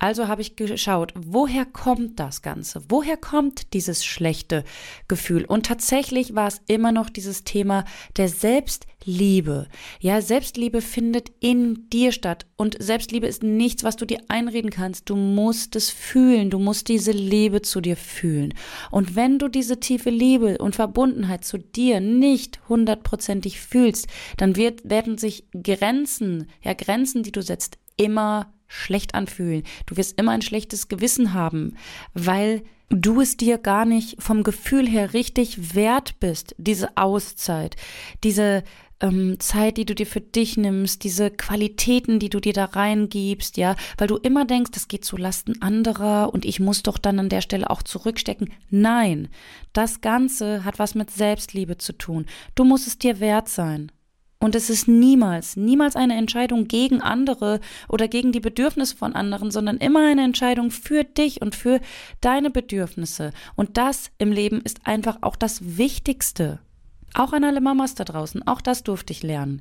Also 0.00 0.28
habe 0.28 0.40
ich 0.40 0.56
geschaut, 0.56 1.12
woher 1.14 1.66
kommt 1.66 2.18
das 2.18 2.40
Ganze? 2.40 2.82
Woher 2.88 3.18
kommt 3.18 3.74
dieses 3.74 4.02
schlechte 4.02 4.64
Gefühl? 5.08 5.44
Und 5.44 5.66
tatsächlich 5.66 6.34
war 6.34 6.48
es 6.48 6.62
immer 6.68 6.90
noch 6.90 7.10
dieses 7.10 7.44
Thema 7.44 7.84
der 8.16 8.30
Selbstliebe. 8.30 9.68
Ja, 10.00 10.22
Selbstliebe 10.22 10.80
findet 10.80 11.30
in 11.40 11.90
dir 11.90 12.12
statt. 12.12 12.46
Und 12.56 12.82
Selbstliebe 12.82 13.26
ist 13.26 13.42
nichts, 13.42 13.84
was 13.84 13.96
du 13.96 14.06
dir 14.06 14.20
einreden 14.28 14.70
kannst. 14.70 15.10
Du 15.10 15.16
musst 15.16 15.76
es 15.76 15.90
fühlen. 15.90 16.48
Du 16.48 16.58
musst 16.58 16.88
diese 16.88 17.12
Liebe 17.12 17.60
zu 17.60 17.82
dir 17.82 17.98
fühlen. 17.98 18.54
Und 18.90 19.16
wenn 19.16 19.38
du 19.38 19.48
diese 19.48 19.80
tiefe 19.80 20.08
Liebe 20.08 20.56
und 20.56 20.76
Verbundenheit 20.76 21.44
zu 21.44 21.58
dir 21.58 22.00
nicht 22.00 22.58
hundertprozentig 22.70 23.60
fühlst, 23.60 24.06
dann 24.38 24.56
wird, 24.56 24.80
werden 24.88 25.18
sich 25.18 25.44
Grenzen, 25.52 26.48
ja, 26.62 26.72
Grenzen, 26.72 27.22
die 27.22 27.32
du 27.32 27.42
setzt, 27.42 27.76
immer 27.98 28.50
schlecht 28.70 29.14
anfühlen. 29.14 29.64
Du 29.84 29.96
wirst 29.96 30.18
immer 30.18 30.32
ein 30.32 30.42
schlechtes 30.42 30.88
Gewissen 30.88 31.34
haben, 31.34 31.76
weil 32.14 32.62
du 32.88 33.20
es 33.20 33.36
dir 33.36 33.58
gar 33.58 33.84
nicht 33.84 34.22
vom 34.22 34.42
Gefühl 34.42 34.88
her 34.88 35.12
richtig 35.12 35.74
wert 35.74 36.18
bist, 36.20 36.54
diese 36.56 36.96
Auszeit, 36.96 37.76
diese 38.24 38.64
ähm, 39.00 39.40
Zeit, 39.40 39.76
die 39.76 39.84
du 39.84 39.94
dir 39.94 40.06
für 40.06 40.20
dich 40.20 40.56
nimmst, 40.56 41.04
diese 41.04 41.30
Qualitäten, 41.30 42.18
die 42.18 42.30
du 42.30 42.40
dir 42.40 42.52
da 42.52 42.66
reingibst, 42.66 43.56
ja, 43.56 43.74
weil 43.98 44.08
du 44.08 44.16
immer 44.16 44.44
denkst, 44.44 44.70
das 44.72 44.88
geht 44.88 45.04
zu 45.04 45.16
Lasten 45.16 45.60
anderer 45.62 46.32
und 46.32 46.44
ich 46.44 46.60
muss 46.60 46.82
doch 46.82 46.98
dann 46.98 47.18
an 47.18 47.28
der 47.28 47.40
Stelle 47.40 47.70
auch 47.70 47.82
zurückstecken. 47.82 48.50
Nein, 48.68 49.28
das 49.72 50.00
Ganze 50.00 50.64
hat 50.64 50.78
was 50.78 50.94
mit 50.94 51.10
Selbstliebe 51.10 51.78
zu 51.78 51.92
tun. 51.92 52.26
Du 52.54 52.64
musst 52.64 52.86
es 52.86 52.98
dir 52.98 53.20
wert 53.20 53.48
sein. 53.48 53.90
Und 54.42 54.54
es 54.54 54.70
ist 54.70 54.88
niemals, 54.88 55.56
niemals 55.56 55.96
eine 55.96 56.16
Entscheidung 56.16 56.66
gegen 56.66 57.02
andere 57.02 57.60
oder 57.88 58.08
gegen 58.08 58.32
die 58.32 58.40
Bedürfnisse 58.40 58.96
von 58.96 59.14
anderen, 59.14 59.50
sondern 59.50 59.76
immer 59.76 60.08
eine 60.08 60.24
Entscheidung 60.24 60.70
für 60.70 61.04
dich 61.04 61.42
und 61.42 61.54
für 61.54 61.78
deine 62.22 62.50
Bedürfnisse. 62.50 63.32
Und 63.54 63.76
das 63.76 64.10
im 64.16 64.32
Leben 64.32 64.62
ist 64.62 64.86
einfach 64.86 65.18
auch 65.20 65.36
das 65.36 65.76
Wichtigste. 65.76 66.58
Auch 67.12 67.34
an 67.34 67.44
alle 67.44 67.60
Mamas 67.60 67.94
da 67.94 68.04
draußen, 68.04 68.46
auch 68.46 68.62
das 68.62 68.82
durfte 68.82 69.12
ich 69.12 69.22
lernen. 69.22 69.60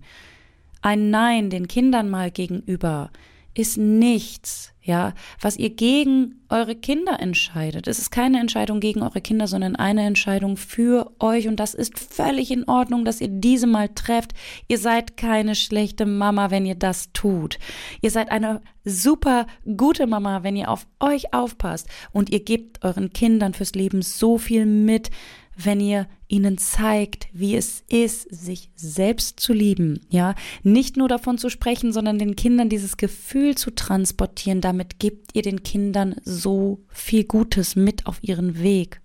Ein 0.81 1.09
Nein 1.09 1.49
den 1.49 1.67
Kindern 1.67 2.09
mal 2.09 2.31
gegenüber 2.31 3.11
ist 3.53 3.77
nichts, 3.77 4.73
ja, 4.81 5.13
was 5.41 5.57
ihr 5.57 5.69
gegen 5.71 6.41
eure 6.49 6.75
Kinder 6.75 7.19
entscheidet. 7.19 7.88
Es 7.88 7.99
ist 7.99 8.12
keine 8.12 8.39
Entscheidung 8.39 8.79
gegen 8.79 9.01
eure 9.01 9.21
Kinder, 9.21 9.47
sondern 9.47 9.75
eine 9.75 10.03
Entscheidung 10.03 10.57
für 10.57 11.12
euch 11.19 11.47
und 11.47 11.59
das 11.59 11.73
ist 11.73 11.99
völlig 11.99 12.51
in 12.51 12.67
Ordnung, 12.67 13.05
dass 13.05 13.21
ihr 13.21 13.27
diese 13.27 13.67
mal 13.67 13.89
trefft. 13.89 14.33
Ihr 14.67 14.77
seid 14.77 15.17
keine 15.17 15.55
schlechte 15.55 16.05
Mama, 16.05 16.51
wenn 16.51 16.65
ihr 16.65 16.75
das 16.75 17.12
tut. 17.13 17.59
Ihr 18.01 18.12
seid 18.12 18.31
eine 18.31 18.62
super 18.83 19.47
gute 19.77 20.07
Mama, 20.07 20.43
wenn 20.43 20.55
ihr 20.55 20.69
auf 20.69 20.88
euch 20.99 21.33
aufpasst 21.33 21.88
und 22.12 22.29
ihr 22.31 22.43
gebt 22.43 22.83
euren 22.83 23.12
Kindern 23.12 23.53
fürs 23.53 23.73
Leben 23.73 24.01
so 24.01 24.38
viel 24.38 24.65
mit, 24.65 25.12
wenn 25.65 25.79
ihr 25.79 26.07
ihnen 26.27 26.57
zeigt, 26.57 27.27
wie 27.33 27.55
es 27.55 27.83
ist, 27.89 28.27
sich 28.33 28.71
selbst 28.75 29.39
zu 29.39 29.51
lieben, 29.51 30.01
ja, 30.09 30.35
nicht 30.63 30.95
nur 30.95 31.07
davon 31.07 31.37
zu 31.37 31.49
sprechen, 31.49 31.91
sondern 31.91 32.19
den 32.19 32.35
Kindern 32.35 32.69
dieses 32.69 32.97
Gefühl 32.97 33.55
zu 33.55 33.71
transportieren, 33.71 34.61
damit 34.61 34.99
gebt 34.99 35.35
ihr 35.35 35.41
den 35.41 35.63
Kindern 35.63 36.15
so 36.23 36.83
viel 36.87 37.23
Gutes 37.23 37.75
mit 37.75 38.05
auf 38.05 38.19
ihren 38.21 38.61
Weg. 38.61 39.01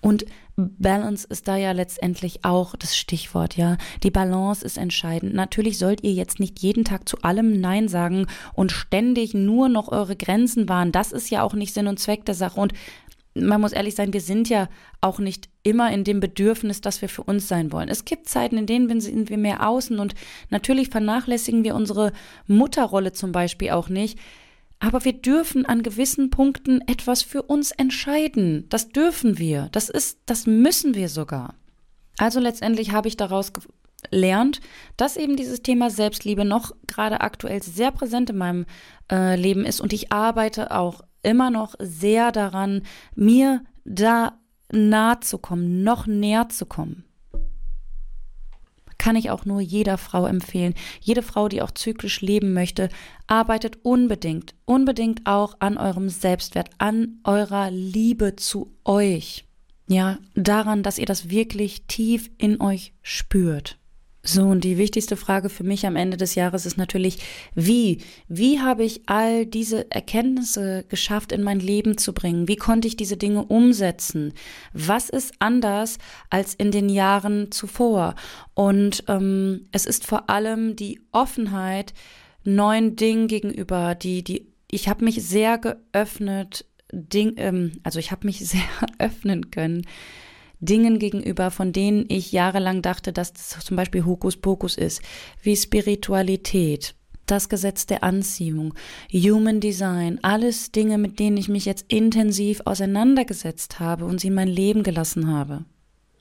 Und 0.00 0.24
Balance 0.56 1.26
ist 1.28 1.48
da 1.48 1.56
ja 1.56 1.72
letztendlich 1.72 2.44
auch 2.44 2.76
das 2.76 2.96
Stichwort, 2.96 3.56
ja. 3.56 3.76
Die 4.02 4.10
Balance 4.10 4.64
ist 4.64 4.78
entscheidend. 4.78 5.34
Natürlich 5.34 5.78
sollt 5.78 6.04
ihr 6.04 6.12
jetzt 6.12 6.38
nicht 6.38 6.60
jeden 6.60 6.84
Tag 6.84 7.08
zu 7.08 7.18
allem 7.22 7.60
Nein 7.60 7.88
sagen 7.88 8.26
und 8.54 8.72
ständig 8.72 9.34
nur 9.34 9.68
noch 9.68 9.88
eure 9.88 10.16
Grenzen 10.16 10.68
wahren. 10.68 10.92
Das 10.92 11.12
ist 11.12 11.28
ja 11.30 11.42
auch 11.42 11.54
nicht 11.54 11.74
Sinn 11.74 11.88
und 11.88 11.98
Zweck 11.98 12.24
der 12.24 12.34
Sache. 12.34 12.60
Und 12.60 12.72
man 13.40 13.60
muss 13.60 13.72
ehrlich 13.72 13.94
sein, 13.94 14.12
wir 14.12 14.20
sind 14.20 14.48
ja 14.48 14.68
auch 15.00 15.18
nicht 15.18 15.48
immer 15.62 15.90
in 15.92 16.04
dem 16.04 16.20
Bedürfnis, 16.20 16.80
dass 16.80 17.02
wir 17.02 17.08
für 17.08 17.22
uns 17.22 17.48
sein 17.48 17.72
wollen. 17.72 17.88
Es 17.88 18.04
gibt 18.04 18.28
Zeiten, 18.28 18.58
in 18.58 18.66
denen 18.66 19.00
sind 19.00 19.28
wir 19.28 19.38
mehr 19.38 19.68
außen 19.68 19.98
und 19.98 20.14
natürlich 20.50 20.88
vernachlässigen 20.88 21.64
wir 21.64 21.74
unsere 21.74 22.12
Mutterrolle 22.46 23.12
zum 23.12 23.32
Beispiel 23.32 23.70
auch 23.70 23.88
nicht. 23.88 24.18
Aber 24.78 25.04
wir 25.04 25.14
dürfen 25.14 25.64
an 25.64 25.82
gewissen 25.82 26.30
Punkten 26.30 26.82
etwas 26.86 27.22
für 27.22 27.42
uns 27.42 27.70
entscheiden. 27.70 28.66
Das 28.68 28.90
dürfen 28.90 29.38
wir. 29.38 29.68
Das 29.72 29.88
ist, 29.88 30.18
das 30.26 30.46
müssen 30.46 30.94
wir 30.94 31.08
sogar. 31.08 31.54
Also 32.18 32.40
letztendlich 32.40 32.92
habe 32.92 33.08
ich 33.08 33.16
daraus 33.16 33.52
gelernt, 34.10 34.60
dass 34.96 35.16
eben 35.16 35.36
dieses 35.36 35.62
Thema 35.62 35.90
Selbstliebe 35.90 36.44
noch 36.44 36.72
gerade 36.86 37.20
aktuell 37.20 37.62
sehr 37.62 37.90
präsent 37.90 38.30
in 38.30 38.36
meinem 38.36 38.66
äh, 39.10 39.36
Leben 39.36 39.64
ist 39.64 39.80
und 39.80 39.92
ich 39.92 40.12
arbeite 40.12 40.70
auch 40.70 41.02
immer 41.22 41.50
noch 41.50 41.74
sehr 41.78 42.32
daran, 42.32 42.82
mir 43.14 43.62
da 43.84 44.38
nahe 44.72 45.20
zu 45.20 45.38
kommen, 45.38 45.82
noch 45.82 46.06
näher 46.06 46.48
zu 46.48 46.66
kommen. 46.66 47.04
Kann 48.98 49.16
ich 49.16 49.30
auch 49.30 49.44
nur 49.44 49.60
jeder 49.60 49.98
Frau 49.98 50.26
empfehlen. 50.26 50.74
Jede 51.00 51.22
Frau, 51.22 51.48
die 51.48 51.62
auch 51.62 51.70
zyklisch 51.70 52.22
leben 52.22 52.54
möchte, 52.54 52.88
arbeitet 53.26 53.78
unbedingt, 53.82 54.54
unbedingt 54.64 55.26
auch 55.26 55.56
an 55.60 55.76
eurem 55.76 56.08
Selbstwert, 56.08 56.70
an 56.78 57.20
eurer 57.22 57.70
Liebe 57.70 58.36
zu 58.36 58.74
euch. 58.84 59.44
Ja, 59.88 60.18
daran, 60.34 60.82
dass 60.82 60.98
ihr 60.98 61.06
das 61.06 61.30
wirklich 61.30 61.86
tief 61.86 62.30
in 62.38 62.60
euch 62.60 62.94
spürt. 63.02 63.78
So, 64.28 64.42
und 64.42 64.64
die 64.64 64.76
wichtigste 64.76 65.16
Frage 65.16 65.48
für 65.48 65.62
mich 65.62 65.86
am 65.86 65.94
Ende 65.94 66.16
des 66.16 66.34
Jahres 66.34 66.66
ist 66.66 66.76
natürlich, 66.76 67.18
wie? 67.54 67.98
Wie 68.28 68.60
habe 68.60 68.82
ich 68.82 69.02
all 69.06 69.46
diese 69.46 69.88
Erkenntnisse 69.92 70.84
geschafft, 70.88 71.30
in 71.30 71.44
mein 71.44 71.60
Leben 71.60 71.96
zu 71.96 72.12
bringen? 72.12 72.48
Wie 72.48 72.56
konnte 72.56 72.88
ich 72.88 72.96
diese 72.96 73.16
Dinge 73.16 73.44
umsetzen? 73.44 74.34
Was 74.72 75.10
ist 75.10 75.34
anders 75.38 75.98
als 76.28 76.54
in 76.54 76.72
den 76.72 76.88
Jahren 76.88 77.52
zuvor? 77.52 78.16
Und 78.54 79.04
ähm, 79.06 79.66
es 79.70 79.86
ist 79.86 80.04
vor 80.04 80.28
allem 80.28 80.74
die 80.74 81.00
Offenheit 81.12 81.94
neuen 82.42 82.96
Dingen 82.96 83.28
gegenüber, 83.28 83.94
die, 83.94 84.24
die, 84.24 84.48
ich 84.68 84.88
habe 84.88 85.04
mich 85.04 85.22
sehr 85.22 85.56
geöffnet, 85.58 86.64
Ding, 86.90 87.34
ähm, 87.36 87.78
also 87.84 88.00
ich 88.00 88.10
habe 88.10 88.26
mich 88.26 88.38
sehr 88.48 88.60
öffnen 88.98 89.52
können 89.52 89.86
Dingen 90.60 90.98
gegenüber, 90.98 91.50
von 91.50 91.72
denen 91.72 92.06
ich 92.08 92.32
jahrelang 92.32 92.82
dachte, 92.82 93.12
dass 93.12 93.32
das 93.32 93.64
zum 93.64 93.76
Beispiel 93.76 94.04
Hokuspokus 94.04 94.76
ist, 94.76 95.02
wie 95.42 95.56
Spiritualität, 95.56 96.94
das 97.26 97.48
Gesetz 97.48 97.86
der 97.86 98.04
Anziehung, 98.04 98.74
Human 99.12 99.60
Design, 99.60 100.20
alles 100.22 100.72
Dinge, 100.72 100.96
mit 100.96 101.18
denen 101.18 101.36
ich 101.36 101.48
mich 101.48 101.64
jetzt 101.64 101.84
intensiv 101.88 102.62
auseinandergesetzt 102.64 103.80
habe 103.80 104.04
und 104.04 104.20
sie 104.20 104.28
in 104.28 104.34
mein 104.34 104.48
Leben 104.48 104.82
gelassen 104.82 105.28
habe. 105.28 105.64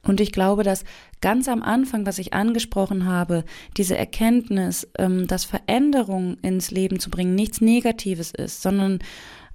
Und 0.04 0.22
ich 0.22 0.32
glaube, 0.32 0.64
dass 0.64 0.84
ganz 1.20 1.48
am 1.48 1.64
Anfang, 1.64 2.06
was 2.06 2.20
ich 2.20 2.34
angesprochen 2.34 3.06
habe, 3.06 3.44
diese 3.76 3.98
Erkenntnis, 3.98 4.88
ähm, 4.98 5.28
dass 5.28 5.46
Veränderung 5.46 6.38
ins 6.42 6.70
Leben 6.72 7.00
zu 7.00 7.10
bringen 7.10 7.34
nichts 7.34 7.60
Negatives 7.60 8.32
ist, 8.32 8.62
sondern 8.62 9.00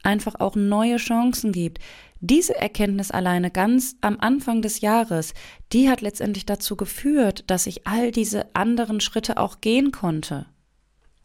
einfach 0.02 0.36
auch 0.40 0.56
neue 0.56 0.96
Chancen 0.96 1.52
gibt, 1.52 1.78
diese 2.20 2.54
Erkenntnis 2.56 3.11
alleine 3.11 3.50
ganz 3.50 3.96
am 4.00 4.18
Anfang 4.20 4.62
des 4.62 4.80
Jahres, 4.80 5.33
die 5.72 5.88
hat 5.88 6.00
letztendlich 6.02 6.46
dazu 6.46 6.76
geführt, 6.76 7.44
dass 7.46 7.66
ich 7.66 7.87
all 7.87 8.11
diese 8.11 8.54
anderen 8.54 9.00
Schritte 9.00 9.38
auch 9.38 9.61
gehen 9.61 9.90
konnte. 9.90 10.46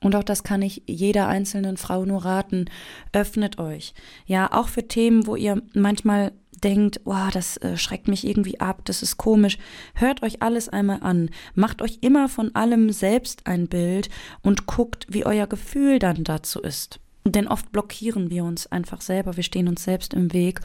Und 0.02 0.16
auch 0.16 0.24
das 0.24 0.44
kann 0.44 0.62
ich 0.62 0.84
jeder 0.86 1.28
einzelnen 1.28 1.78
Frau 1.78 2.06
nur 2.06 2.26
raten. 2.26 2.66
Öffnet 3.12 3.58
euch. 3.58 3.94
Ja, 4.26 4.52
auch 4.52 4.68
für 4.68 4.88
Themen, 4.88 5.26
wo 5.26 5.36
ihr 5.36 5.62
manchmal 5.74 6.32
denkt, 6.64 7.02
wow, 7.06 7.30
das 7.32 7.58
äh, 7.58 7.76
schreckt 7.76 8.08
mich 8.08 8.26
irgendwie 8.26 8.60
ab, 8.60 8.82
das 8.86 9.02
ist 9.02 9.18
komisch. 9.18 9.58
Hört 9.94 10.24
euch 10.24 10.42
alles 10.42 10.70
einmal 10.70 11.00
an. 11.02 11.30
Macht 11.54 11.82
euch 11.82 12.00
immer 12.02 12.30
von 12.30 12.54
allem 12.56 12.92
selbst 12.92 13.48
ein 13.48 13.68
Bild 13.68 14.10
und 14.42 14.66
guckt, 14.66 15.08
wie 15.10 15.26
euer 15.26 15.48
Gefühl 15.48 16.00
dann 16.00 16.24
dazu 16.24 16.62
ist. 16.62 17.00
Denn 17.26 17.48
oft 17.48 17.72
blockieren 17.72 18.30
wir 18.30 18.44
uns 18.44 18.68
einfach 18.68 19.02
selber, 19.02 19.36
wir 19.36 19.44
stehen 19.44 19.68
uns 19.68 19.84
selbst 19.84 20.14
im 20.14 20.32
Weg. 20.32 20.62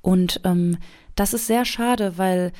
Und 0.00 0.40
ähm, 0.44 0.78
das 1.16 1.34
ist 1.34 1.46
sehr 1.46 1.64
schade, 1.64 2.18
weil 2.18 2.52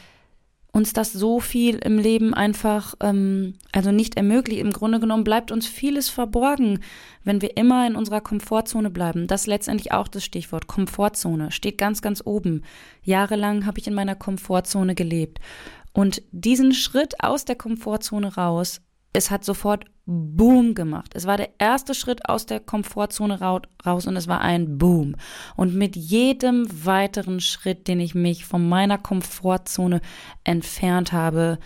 uns 0.74 0.92
das 0.92 1.12
so 1.12 1.38
viel 1.38 1.76
im 1.76 1.98
Leben 1.98 2.34
einfach, 2.34 2.96
ähm, 3.00 3.54
also 3.70 3.92
nicht 3.92 4.16
ermöglicht. 4.16 4.60
Im 4.60 4.72
Grunde 4.72 4.98
genommen 4.98 5.22
bleibt 5.22 5.52
uns 5.52 5.68
vieles 5.68 6.08
verborgen, 6.08 6.80
wenn 7.22 7.40
wir 7.42 7.56
immer 7.56 7.86
in 7.86 7.94
unserer 7.94 8.20
Komfortzone 8.20 8.90
bleiben. 8.90 9.28
Das 9.28 9.42
ist 9.42 9.46
letztendlich 9.46 9.92
auch 9.92 10.08
das 10.08 10.24
Stichwort. 10.24 10.66
Komfortzone 10.66 11.52
steht 11.52 11.78
ganz, 11.78 12.02
ganz 12.02 12.22
oben. 12.24 12.62
Jahrelang 13.04 13.66
habe 13.66 13.78
ich 13.78 13.86
in 13.86 13.94
meiner 13.94 14.16
Komfortzone 14.16 14.96
gelebt. 14.96 15.38
Und 15.92 16.22
diesen 16.32 16.74
Schritt 16.74 17.22
aus 17.22 17.44
der 17.44 17.54
Komfortzone 17.54 18.34
raus, 18.34 18.80
es 19.14 19.31
hat 19.31 19.44
sofort 19.44 19.87
Boom 20.07 20.74
gemacht. 20.74 21.12
Es 21.14 21.27
war 21.27 21.38
der 21.38 21.48
erste 21.59 21.94
Schritt 21.94 22.29
aus 22.29 22.44
der 22.44 22.61
Komfortzone 22.61 23.40
raus 23.40 24.07
und 24.07 24.16
es 24.16 24.29
war 24.29 24.42
ein 24.42 24.77
Boom. 24.77 25.16
Und 25.57 25.74
mit 25.74 25.96
jedem 25.96 26.66
weiteren 26.85 27.40
Schritt, 27.40 27.88
den 27.88 28.00
ich 28.00 28.14
mich 28.14 28.44
von 28.44 28.68
meiner 28.68 28.98
Komfortzone 28.98 30.03
entfernt 30.42 31.12
habe, 31.12 31.59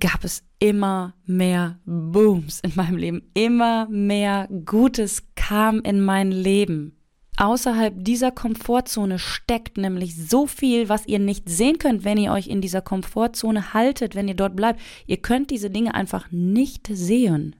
gab 0.00 0.24
es 0.24 0.42
immer 0.58 1.14
mehr 1.26 1.78
Booms 1.84 2.60
in 2.60 2.72
meinem 2.74 2.96
Leben. 2.96 3.30
Immer 3.34 3.86
mehr 3.88 4.48
Gutes 4.64 5.22
kam 5.36 5.80
in 5.80 6.00
mein 6.00 6.32
Leben. 6.32 6.97
Außerhalb 7.38 7.94
dieser 7.96 8.32
Komfortzone 8.32 9.20
steckt 9.20 9.78
nämlich 9.78 10.16
so 10.16 10.48
viel, 10.48 10.88
was 10.88 11.06
ihr 11.06 11.20
nicht 11.20 11.48
sehen 11.48 11.78
könnt, 11.78 12.04
wenn 12.04 12.18
ihr 12.18 12.32
euch 12.32 12.48
in 12.48 12.60
dieser 12.60 12.82
Komfortzone 12.82 13.72
haltet, 13.72 14.16
wenn 14.16 14.26
ihr 14.26 14.34
dort 14.34 14.56
bleibt. 14.56 14.80
Ihr 15.06 15.18
könnt 15.18 15.52
diese 15.52 15.70
Dinge 15.70 15.94
einfach 15.94 16.32
nicht 16.32 16.88
sehen. 16.90 17.54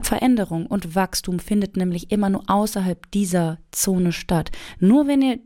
Veränderung 0.00 0.66
und 0.66 0.94
Wachstum 0.94 1.40
findet 1.40 1.76
nämlich 1.76 2.10
immer 2.10 2.30
nur 2.30 2.44
außerhalb 2.46 3.10
dieser 3.10 3.58
Zone 3.70 4.12
statt. 4.12 4.50
Nur 4.80 5.06
wenn 5.06 5.20
ihr 5.20 5.40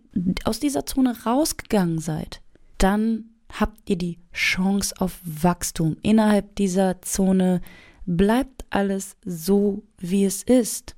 aus 0.44 0.60
dieser 0.60 0.86
Zone 0.86 1.24
rausgegangen 1.26 1.98
seid, 1.98 2.42
dann 2.78 3.24
habt 3.52 3.90
ihr 3.90 3.98
die 3.98 4.20
Chance 4.32 4.94
auf 4.98 5.20
Wachstum. 5.24 5.96
Innerhalb 6.02 6.54
dieser 6.54 7.02
Zone 7.02 7.60
bleibt 8.06 8.64
alles 8.70 9.16
so, 9.24 9.82
wie 9.98 10.24
es 10.24 10.44
ist. 10.44 10.95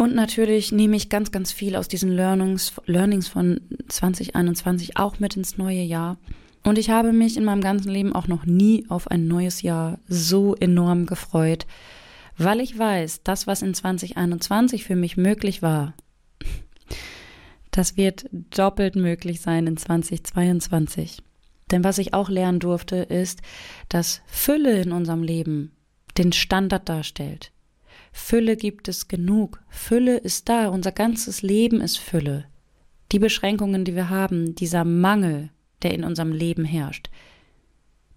Und 0.00 0.14
natürlich 0.14 0.72
nehme 0.72 0.96
ich 0.96 1.10
ganz, 1.10 1.30
ganz 1.30 1.52
viel 1.52 1.76
aus 1.76 1.86
diesen 1.86 2.10
Learnings, 2.10 2.72
Learnings 2.86 3.28
von 3.28 3.60
2021 3.86 4.96
auch 4.96 5.18
mit 5.18 5.36
ins 5.36 5.58
neue 5.58 5.82
Jahr. 5.82 6.16
Und 6.62 6.78
ich 6.78 6.88
habe 6.88 7.12
mich 7.12 7.36
in 7.36 7.44
meinem 7.44 7.60
ganzen 7.60 7.90
Leben 7.90 8.14
auch 8.14 8.26
noch 8.26 8.46
nie 8.46 8.86
auf 8.88 9.10
ein 9.10 9.28
neues 9.28 9.60
Jahr 9.60 9.98
so 10.08 10.54
enorm 10.54 11.04
gefreut, 11.04 11.66
weil 12.38 12.60
ich 12.60 12.78
weiß, 12.78 13.24
das, 13.24 13.46
was 13.46 13.60
in 13.60 13.74
2021 13.74 14.84
für 14.84 14.96
mich 14.96 15.18
möglich 15.18 15.60
war, 15.60 15.92
das 17.70 17.98
wird 17.98 18.24
doppelt 18.32 18.96
möglich 18.96 19.42
sein 19.42 19.66
in 19.66 19.76
2022. 19.76 21.18
Denn 21.70 21.84
was 21.84 21.98
ich 21.98 22.14
auch 22.14 22.30
lernen 22.30 22.58
durfte, 22.58 22.96
ist, 22.96 23.42
dass 23.90 24.22
Fülle 24.24 24.80
in 24.80 24.92
unserem 24.92 25.22
Leben 25.22 25.72
den 26.16 26.32
Standard 26.32 26.88
darstellt. 26.88 27.52
Fülle 28.12 28.56
gibt 28.56 28.88
es 28.88 29.08
genug. 29.08 29.60
Fülle 29.68 30.16
ist 30.16 30.48
da. 30.48 30.68
Unser 30.68 30.92
ganzes 30.92 31.42
Leben 31.42 31.80
ist 31.80 31.98
Fülle. 31.98 32.46
Die 33.12 33.18
Beschränkungen, 33.18 33.84
die 33.84 33.94
wir 33.94 34.08
haben, 34.10 34.54
dieser 34.54 34.84
Mangel, 34.84 35.50
der 35.82 35.94
in 35.94 36.04
unserem 36.04 36.32
Leben 36.32 36.64
herrscht, 36.64 37.10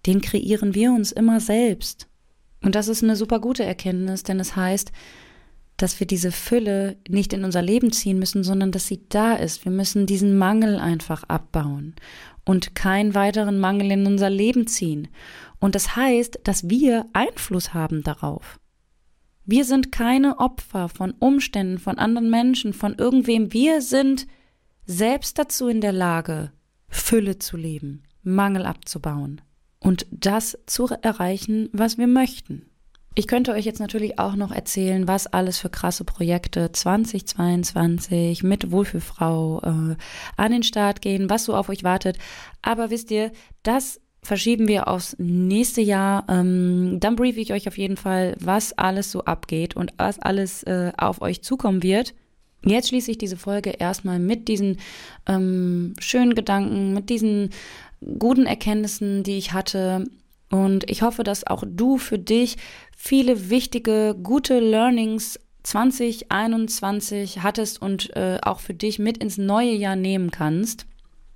den 0.06 0.20
kreieren 0.20 0.74
wir 0.74 0.92
uns 0.92 1.12
immer 1.12 1.40
selbst. 1.40 2.08
Und 2.62 2.74
das 2.74 2.88
ist 2.88 3.02
eine 3.02 3.16
super 3.16 3.40
gute 3.40 3.64
Erkenntnis, 3.64 4.22
denn 4.22 4.40
es 4.40 4.56
heißt, 4.56 4.92
dass 5.76 5.98
wir 5.98 6.06
diese 6.06 6.30
Fülle 6.30 6.96
nicht 7.08 7.32
in 7.32 7.44
unser 7.44 7.62
Leben 7.62 7.90
ziehen 7.92 8.18
müssen, 8.18 8.44
sondern 8.44 8.70
dass 8.70 8.86
sie 8.86 9.00
da 9.08 9.34
ist. 9.34 9.64
Wir 9.64 9.72
müssen 9.72 10.06
diesen 10.06 10.38
Mangel 10.38 10.78
einfach 10.78 11.24
abbauen 11.24 11.94
und 12.44 12.74
keinen 12.74 13.14
weiteren 13.14 13.58
Mangel 13.58 13.90
in 13.90 14.06
unser 14.06 14.30
Leben 14.30 14.66
ziehen. 14.66 15.08
Und 15.58 15.74
das 15.74 15.96
heißt, 15.96 16.40
dass 16.44 16.68
wir 16.68 17.06
Einfluss 17.12 17.74
haben 17.74 18.02
darauf. 18.02 18.60
Wir 19.46 19.64
sind 19.64 19.92
keine 19.92 20.38
Opfer 20.38 20.88
von 20.88 21.12
Umständen, 21.12 21.78
von 21.78 21.98
anderen 21.98 22.30
Menschen, 22.30 22.72
von 22.72 22.94
irgendwem. 22.94 23.52
Wir 23.52 23.82
sind 23.82 24.26
selbst 24.86 25.38
dazu 25.38 25.68
in 25.68 25.80
der 25.80 25.92
Lage, 25.92 26.52
Fülle 26.88 27.38
zu 27.38 27.56
leben, 27.56 28.04
Mangel 28.22 28.64
abzubauen 28.64 29.40
und 29.80 30.06
das 30.10 30.58
zu 30.66 30.86
erreichen, 31.02 31.68
was 31.72 31.98
wir 31.98 32.06
möchten. 32.06 32.70
Ich 33.16 33.28
könnte 33.28 33.52
euch 33.52 33.64
jetzt 33.64 33.78
natürlich 33.78 34.18
auch 34.18 34.34
noch 34.34 34.50
erzählen, 34.50 35.06
was 35.06 35.28
alles 35.28 35.58
für 35.58 35.68
krasse 35.68 36.02
Projekte 36.04 36.72
2022 36.72 38.42
mit 38.42 38.72
Wohlfühlfrau 38.72 39.60
äh, 39.62 39.96
an 40.36 40.52
den 40.52 40.64
Start 40.64 41.00
gehen, 41.00 41.30
was 41.30 41.44
so 41.44 41.54
auf 41.54 41.68
euch 41.68 41.84
wartet. 41.84 42.18
Aber 42.60 42.90
wisst 42.90 43.12
ihr, 43.12 43.30
das 43.62 44.00
verschieben 44.24 44.66
wir 44.66 44.88
aufs 44.88 45.14
nächste 45.18 45.80
Jahr. 45.80 46.24
Ähm, 46.28 46.98
dann 46.98 47.14
briefe 47.14 47.40
ich 47.40 47.52
euch 47.52 47.68
auf 47.68 47.78
jeden 47.78 47.96
Fall, 47.96 48.34
was 48.40 48.76
alles 48.76 49.12
so 49.12 49.24
abgeht 49.24 49.76
und 49.76 49.92
was 49.98 50.18
alles 50.18 50.62
äh, 50.64 50.92
auf 50.96 51.20
euch 51.20 51.42
zukommen 51.42 51.82
wird. 51.82 52.14
Jetzt 52.64 52.88
schließe 52.88 53.10
ich 53.10 53.18
diese 53.18 53.36
Folge 53.36 53.70
erstmal 53.70 54.18
mit 54.18 54.48
diesen 54.48 54.78
ähm, 55.26 55.94
schönen 55.98 56.34
Gedanken, 56.34 56.94
mit 56.94 57.10
diesen 57.10 57.50
guten 58.18 58.46
Erkenntnissen, 58.46 59.22
die 59.22 59.36
ich 59.36 59.52
hatte. 59.52 60.06
Und 60.50 60.90
ich 60.90 61.02
hoffe, 61.02 61.24
dass 61.24 61.46
auch 61.46 61.64
du 61.66 61.98
für 61.98 62.18
dich 62.18 62.56
viele 62.96 63.50
wichtige, 63.50 64.16
gute 64.22 64.60
Learnings 64.60 65.38
2021 65.64 67.42
hattest 67.42 67.80
und 67.80 68.14
äh, 68.16 68.38
auch 68.42 68.60
für 68.60 68.74
dich 68.74 68.98
mit 68.98 69.18
ins 69.18 69.36
neue 69.36 69.72
Jahr 69.72 69.96
nehmen 69.96 70.30
kannst. 70.30 70.86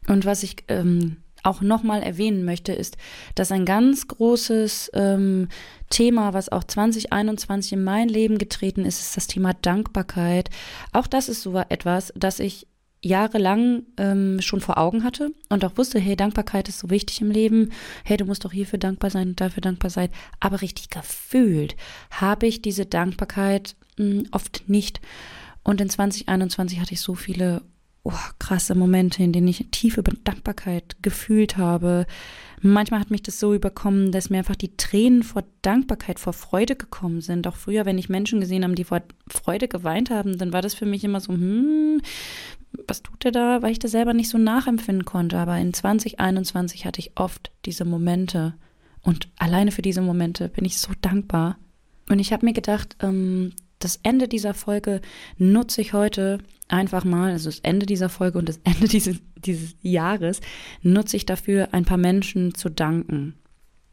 Und 0.06 0.24
was 0.24 0.42
ich 0.42 0.56
ähm, 0.68 1.18
auch 1.42 1.60
nochmal 1.60 2.02
erwähnen 2.02 2.44
möchte, 2.44 2.72
ist, 2.72 2.96
dass 3.34 3.52
ein 3.52 3.64
ganz 3.64 4.08
großes 4.08 4.90
ähm, 4.94 5.48
Thema, 5.90 6.34
was 6.34 6.50
auch 6.50 6.64
2021 6.64 7.72
in 7.72 7.84
mein 7.84 8.08
Leben 8.08 8.38
getreten 8.38 8.84
ist, 8.84 9.00
ist 9.00 9.16
das 9.16 9.26
Thema 9.26 9.54
Dankbarkeit. 9.54 10.50
Auch 10.92 11.06
das 11.06 11.28
ist 11.28 11.42
so 11.42 11.56
etwas, 11.68 12.12
das 12.16 12.40
ich 12.40 12.66
jahrelang 13.02 13.84
ähm, 13.96 14.40
schon 14.40 14.60
vor 14.60 14.78
Augen 14.78 15.04
hatte 15.04 15.32
und 15.48 15.64
auch 15.64 15.76
wusste, 15.76 16.00
hey, 16.00 16.16
Dankbarkeit 16.16 16.68
ist 16.68 16.80
so 16.80 16.90
wichtig 16.90 17.20
im 17.20 17.30
Leben. 17.30 17.70
Hey, 18.04 18.16
du 18.16 18.24
musst 18.24 18.44
doch 18.44 18.52
hierfür 18.52 18.78
dankbar 18.78 19.10
sein 19.10 19.28
und 19.28 19.40
dafür 19.40 19.60
dankbar 19.60 19.90
sein. 19.90 20.08
Aber 20.40 20.60
richtig 20.62 20.90
gefühlt 20.90 21.76
habe 22.10 22.46
ich 22.46 22.60
diese 22.60 22.86
Dankbarkeit 22.86 23.76
mh, 23.98 24.04
hm, 24.04 24.28
oft 24.32 24.68
nicht. 24.68 25.00
Und 25.62 25.80
in 25.80 25.88
2021 25.88 26.80
hatte 26.80 26.94
ich 26.94 27.00
so 27.00 27.14
viele 27.14 27.62
oh, 28.08 28.30
krasse 28.38 28.74
Momente, 28.74 29.22
in 29.22 29.32
denen 29.32 29.48
ich 29.48 29.66
tiefe 29.70 30.02
Dankbarkeit 30.02 30.96
gefühlt 31.02 31.56
habe. 31.56 32.06
Manchmal 32.60 33.00
hat 33.00 33.10
mich 33.10 33.22
das 33.22 33.38
so 33.38 33.54
überkommen, 33.54 34.10
dass 34.10 34.30
mir 34.30 34.38
einfach 34.38 34.56
die 34.56 34.76
Tränen 34.76 35.22
vor 35.22 35.44
Dankbarkeit, 35.62 36.18
vor 36.18 36.32
Freude 36.32 36.74
gekommen 36.74 37.20
sind. 37.20 37.46
Auch 37.46 37.56
früher, 37.56 37.84
wenn 37.84 37.98
ich 37.98 38.08
Menschen 38.08 38.40
gesehen 38.40 38.64
habe, 38.64 38.74
die 38.74 38.84
vor 38.84 39.02
Freude 39.28 39.68
geweint 39.68 40.10
haben, 40.10 40.38
dann 40.38 40.52
war 40.52 40.62
das 40.62 40.74
für 40.74 40.86
mich 40.86 41.04
immer 41.04 41.20
so, 41.20 41.32
hm, 41.34 42.00
was 42.86 43.02
tut 43.02 43.24
er 43.24 43.32
da? 43.32 43.62
Weil 43.62 43.72
ich 43.72 43.78
das 43.78 43.90
selber 43.90 44.14
nicht 44.14 44.30
so 44.30 44.38
nachempfinden 44.38 45.04
konnte. 45.04 45.38
Aber 45.38 45.58
in 45.58 45.74
2021 45.74 46.86
hatte 46.86 47.00
ich 47.00 47.12
oft 47.16 47.50
diese 47.66 47.84
Momente. 47.84 48.54
Und 49.02 49.28
alleine 49.36 49.70
für 49.70 49.82
diese 49.82 50.02
Momente 50.02 50.48
bin 50.48 50.64
ich 50.64 50.78
so 50.78 50.90
dankbar. 51.00 51.58
Und 52.08 52.18
ich 52.18 52.32
habe 52.32 52.46
mir 52.46 52.54
gedacht, 52.54 52.96
ähm, 53.02 53.52
das 53.78 54.00
Ende 54.02 54.28
dieser 54.28 54.54
Folge 54.54 55.00
nutze 55.36 55.80
ich 55.80 55.92
heute 55.92 56.38
einfach 56.68 57.04
mal, 57.04 57.32
also 57.32 57.48
das 57.48 57.60
Ende 57.60 57.86
dieser 57.86 58.08
Folge 58.08 58.38
und 58.38 58.48
das 58.48 58.60
Ende 58.64 58.88
dieses, 58.88 59.18
dieses 59.36 59.76
Jahres, 59.82 60.40
nutze 60.82 61.16
ich 61.16 61.26
dafür, 61.26 61.68
ein 61.72 61.84
paar 61.84 61.98
Menschen 61.98 62.54
zu 62.54 62.68
danken, 62.68 63.34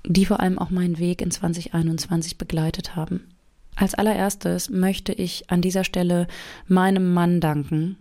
die 0.05 0.25
vor 0.25 0.39
allem 0.39 0.59
auch 0.59 0.69
meinen 0.69 0.99
Weg 0.99 1.21
in 1.21 1.31
2021 1.31 2.37
begleitet 2.37 2.95
haben. 2.95 3.27
Als 3.75 3.93
allererstes 3.93 4.69
möchte 4.69 5.11
ich 5.11 5.49
an 5.49 5.61
dieser 5.61 5.83
Stelle 5.83 6.27
meinem 6.67 7.13
Mann 7.13 7.41
danken, 7.41 7.97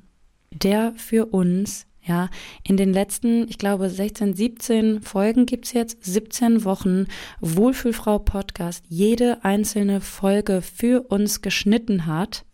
der 0.52 0.92
für 0.96 1.26
uns 1.26 1.86
ja, 2.06 2.28
in 2.62 2.76
den 2.76 2.92
letzten, 2.92 3.48
ich 3.48 3.56
glaube, 3.56 3.88
16, 3.88 4.34
17 4.34 5.00
Folgen 5.00 5.46
gibt's 5.46 5.72
jetzt, 5.72 6.04
17 6.04 6.64
Wochen 6.64 7.06
Wohlfühlfrau 7.40 8.18
Podcast, 8.18 8.84
jede 8.88 9.42
einzelne 9.44 10.00
Folge 10.00 10.60
für 10.60 11.02
uns 11.08 11.40
geschnitten 11.40 12.06
hat 12.06 12.44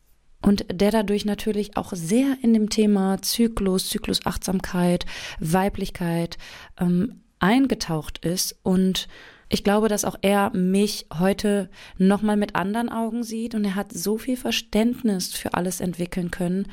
und 0.40 0.66
der 0.72 0.92
dadurch 0.92 1.24
natürlich 1.24 1.76
auch 1.76 1.92
sehr 1.92 2.36
in 2.42 2.54
dem 2.54 2.70
Thema 2.70 3.20
Zyklus, 3.22 3.88
Zyklusachtsamkeit, 3.88 5.04
Weiblichkeit 5.40 6.38
ähm, 6.78 7.22
eingetaucht 7.40 8.24
ist 8.24 8.56
und 8.62 9.08
ich 9.52 9.64
glaube, 9.64 9.88
dass 9.88 10.04
auch 10.04 10.14
er 10.22 10.54
mich 10.54 11.06
heute 11.18 11.70
nochmal 11.98 12.36
mit 12.36 12.54
anderen 12.54 12.88
Augen 12.88 13.24
sieht 13.24 13.56
und 13.56 13.64
er 13.64 13.74
hat 13.74 13.92
so 13.92 14.16
viel 14.16 14.36
Verständnis 14.36 15.34
für 15.34 15.54
alles 15.54 15.80
entwickeln 15.80 16.30
können. 16.30 16.68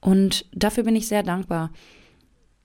Und 0.00 0.46
dafür 0.52 0.84
bin 0.84 0.96
ich 0.96 1.08
sehr 1.08 1.22
dankbar. 1.22 1.70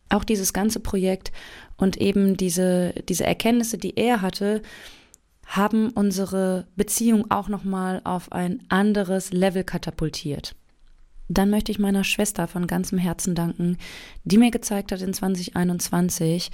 Auch 0.09 0.23
dieses 0.23 0.53
ganze 0.53 0.79
Projekt 0.79 1.31
und 1.77 1.97
eben 1.97 2.37
diese, 2.37 2.93
diese 3.09 3.25
Erkenntnisse, 3.25 3.77
die 3.77 3.97
er 3.97 4.21
hatte, 4.21 4.61
haben 5.45 5.89
unsere 5.91 6.67
Beziehung 6.75 7.29
auch 7.29 7.49
nochmal 7.49 8.01
auf 8.03 8.31
ein 8.31 8.63
anderes 8.69 9.31
Level 9.31 9.63
katapultiert. 9.63 10.55
Dann 11.27 11.49
möchte 11.49 11.71
ich 11.71 11.79
meiner 11.79 12.03
Schwester 12.03 12.47
von 12.47 12.67
ganzem 12.67 12.97
Herzen 12.97 13.35
danken, 13.35 13.77
die 14.23 14.37
mir 14.37 14.51
gezeigt 14.51 14.91
hat 14.91 15.01
in 15.01 15.13
2021, 15.13 16.51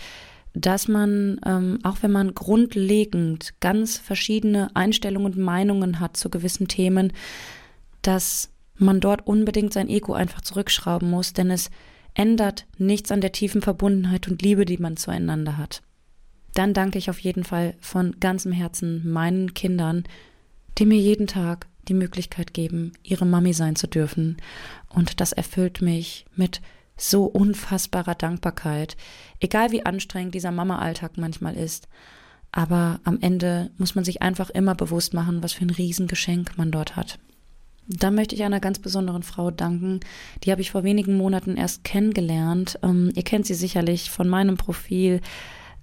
dass 0.53 0.87
man, 0.87 1.39
ähm, 1.45 1.79
auch 1.83 1.97
wenn 2.01 2.11
man 2.11 2.33
grundlegend 2.33 3.53
ganz 3.59 3.97
verschiedene 3.97 4.73
Einstellungen 4.75 5.33
und 5.33 5.37
Meinungen 5.37 5.99
hat 5.99 6.17
zu 6.17 6.29
gewissen 6.29 6.67
Themen, 6.67 7.13
dass 8.01 8.50
man 8.81 8.99
dort 8.99 9.25
unbedingt 9.27 9.73
sein 9.73 9.89
Ego 9.89 10.13
einfach 10.13 10.41
zurückschrauben 10.41 11.09
muss, 11.09 11.33
denn 11.33 11.51
es 11.51 11.69
ändert 12.13 12.65
nichts 12.77 13.11
an 13.11 13.21
der 13.21 13.31
tiefen 13.31 13.61
Verbundenheit 13.61 14.27
und 14.27 14.41
Liebe, 14.41 14.65
die 14.65 14.77
man 14.77 14.97
zueinander 14.97 15.57
hat. 15.57 15.81
Dann 16.53 16.73
danke 16.73 16.97
ich 16.97 17.09
auf 17.09 17.19
jeden 17.19 17.43
Fall 17.43 17.75
von 17.79 18.19
ganzem 18.19 18.51
Herzen 18.51 19.09
meinen 19.09 19.53
Kindern, 19.53 20.03
die 20.77 20.85
mir 20.85 20.97
jeden 20.97 21.27
Tag 21.27 21.67
die 21.87 21.93
Möglichkeit 21.93 22.53
geben, 22.53 22.93
ihre 23.03 23.25
Mami 23.25 23.53
sein 23.53 23.75
zu 23.75 23.87
dürfen. 23.87 24.37
Und 24.89 25.21
das 25.21 25.31
erfüllt 25.31 25.81
mich 25.81 26.25
mit 26.35 26.61
so 26.97 27.25
unfassbarer 27.25 28.15
Dankbarkeit, 28.15 28.95
egal 29.39 29.71
wie 29.71 29.85
anstrengend 29.85 30.35
dieser 30.35 30.51
Mama-Alltag 30.51 31.17
manchmal 31.17 31.55
ist. 31.55 31.87
Aber 32.51 32.99
am 33.05 33.19
Ende 33.21 33.71
muss 33.77 33.95
man 33.95 34.03
sich 34.03 34.21
einfach 34.21 34.49
immer 34.49 34.75
bewusst 34.75 35.13
machen, 35.13 35.41
was 35.41 35.53
für 35.53 35.65
ein 35.65 35.69
Riesengeschenk 35.69 36.57
man 36.57 36.71
dort 36.71 36.95
hat. 36.95 37.17
Da 37.97 38.09
möchte 38.09 38.35
ich 38.35 38.43
einer 38.43 38.59
ganz 38.59 38.79
besonderen 38.79 39.23
Frau 39.23 39.51
danken. 39.51 39.99
Die 40.43 40.51
habe 40.51 40.61
ich 40.61 40.71
vor 40.71 40.83
wenigen 40.83 41.17
Monaten 41.17 41.57
erst 41.57 41.83
kennengelernt. 41.83 42.79
Ähm, 42.83 43.11
ihr 43.15 43.23
kennt 43.23 43.45
sie 43.45 43.53
sicherlich 43.53 44.09
von 44.09 44.29
meinem 44.29 44.57
Profil. 44.57 45.19